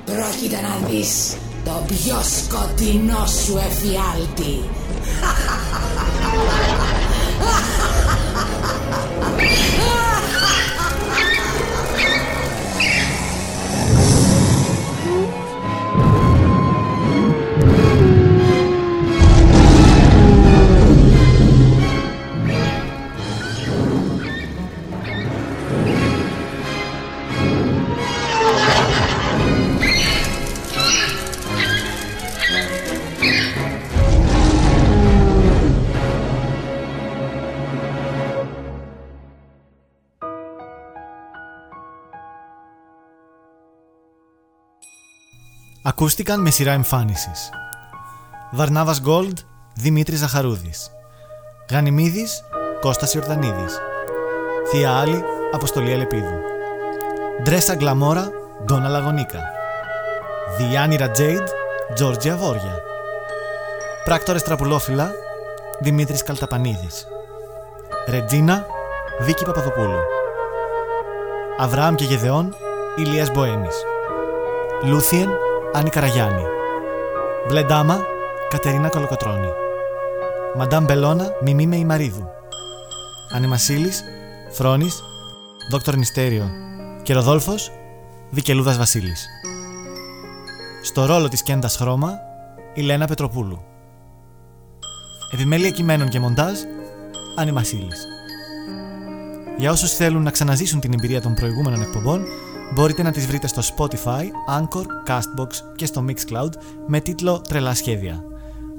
Πρόκειται 0.05 0.61
να 0.61 0.89
δεις 0.89 1.37
το 1.65 1.85
πιο 1.87 2.19
σκοτεινό 2.37 3.27
σου 3.27 3.57
εφιάλτη. 3.57 4.55
ακούστηκαν 45.83 46.41
με 46.41 46.51
σειρά 46.51 46.73
εμφάνισης. 46.73 47.51
Βαρνάβας 48.51 49.01
Γκόλντ, 49.01 49.39
Δημήτρης 49.75 50.19
Ζαχαρούδης. 50.19 50.91
Γανιμίδης, 51.71 52.45
Κώστας 52.81 53.15
Ιορδανίδης. 53.15 53.79
Θεία 54.71 54.91
Άλλη, 54.93 55.25
Αποστολή 55.53 55.91
Ελεπίδου. 55.91 56.41
Ντρέσα 57.43 57.75
Γκλαμόρα, 57.75 58.31
Ντόνα 58.65 58.89
Λαγονίκα. 58.89 59.39
Διάνυρα 60.59 61.11
Τζέιντ, 61.11 61.47
Τζόρτζια 61.95 62.37
Βόρια. 62.37 62.81
Πράκτορες 64.05 64.43
Τραπουλόφυλλα, 64.43 65.13
Δημήτρης 65.81 66.23
Καλταπανίδης. 66.23 67.07
Ρετζίνα, 68.09 68.67
Βίκη 69.21 69.45
Παπαδοπούλου. 69.45 70.01
Αβραάμ 71.59 71.95
και 71.95 72.05
Γεδεών, 72.05 72.57
Ηλίας 72.97 73.31
Μποέμης. 73.31 73.85
Λούθιεν, 74.85 75.31
Άννη 75.75 75.91
Καραγιάννη. 75.91 76.43
Μπλεντάμα, 77.49 78.01
Κατερίνα 78.49 78.89
Κολοκοτρώνη. 78.89 79.49
Μαντάμ 80.57 80.85
Μπελώνα, 80.85 81.31
Μιμή 81.43 81.67
Μεϊμαρίδου. 81.67 82.29
Ανεμασίλης, 83.35 84.05
Φρόνης, 84.51 85.03
Δόκτωρ 85.71 85.97
Νηστέριο 85.97 86.51
και 87.03 87.13
Ροδόλφος, 87.13 87.73
Βικελούδας 88.31 88.79
Βασίλης. 88.79 89.27
Στο 90.83 91.07
ρόλο 91.07 91.29
της 91.29 91.43
Κέντας 91.43 91.77
Χρώμα, 91.77 92.19
η 92.75 92.81
Λένα 92.81 93.07
Πετροπούλου. 93.07 93.63
Επιμέλεια 95.33 95.71
κειμένων 95.71 96.09
και 96.09 96.21
μοντάζ, 96.21 96.59
Άννη 97.37 97.53
Μασίλης. 97.53 98.07
Για 99.57 99.71
όσους 99.71 99.93
θέλουν 99.93 100.23
να 100.23 100.31
ξαναζήσουν 100.31 100.81
την 100.81 100.93
εμπειρία 100.93 101.21
των 101.21 101.35
προηγούμενων 101.35 101.83
εκπομπών, 101.83 102.25
μπορείτε 102.73 103.03
να 103.03 103.13
τις 103.13 103.27
βρείτε 103.27 103.47
στο 103.47 103.63
Spotify, 103.77 104.23
Anchor, 104.59 104.85
Castbox 105.09 105.49
και 105.77 105.87
στο 105.87 106.05
Mixcloud 106.09 106.51
με 106.87 107.01
τίτλο 107.01 107.41
«Τρελά 107.41 107.75
σχέδια». 107.75 108.25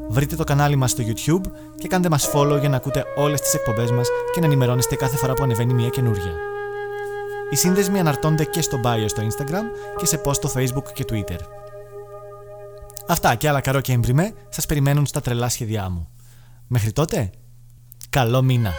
Βρείτε 0.10 0.36
το 0.36 0.44
κανάλι 0.44 0.76
μας 0.76 0.91
στο 0.91 1.04
YouTube 1.08 1.52
και 1.78 1.88
κάντε 1.88 2.10
μας 2.10 2.30
follow 2.34 2.60
για 2.60 2.70
να 2.70 2.76
ακούτε 2.76 3.04
όλες 3.16 3.41
τις 3.41 3.54
εκπομπές 3.54 3.91
μας 3.91 4.08
και 4.34 4.39
να 4.39 4.46
ενημερώνεστε 4.46 4.96
κάθε 4.96 5.18
φορά 5.18 5.34
που 5.34 5.44
ανεβαίνει 5.44 5.74
μια 5.74 5.89
καινούρια. 5.89 6.32
Οι 7.52 7.56
σύνδεσμοι 7.56 8.00
αναρτώνται 8.00 8.44
και 8.46 8.62
στο 8.62 8.80
bio 8.84 9.06
στο 9.06 9.22
Instagram 9.22 9.64
και 9.98 10.06
σε 10.06 10.22
post 10.26 10.34
στο 10.34 10.52
Facebook 10.56 10.94
και 10.94 11.06
Twitter. 11.12 11.39
Αυτά 13.08 13.36
και 13.36 13.48
άλλα 13.50 13.62
καρό 13.62 13.82
και 13.82 13.94
εμπριμέ 13.94 14.34
σας 14.50 14.66
περιμένουν 14.66 15.06
στα 15.06 15.22
τρελά 15.22 15.50
σχέδιά 15.50 15.89
μου. 15.89 16.08
Μέχρι 16.68 16.91
τότε, 16.91 17.30
καλό 18.10 18.41
μήνα! 18.41 18.72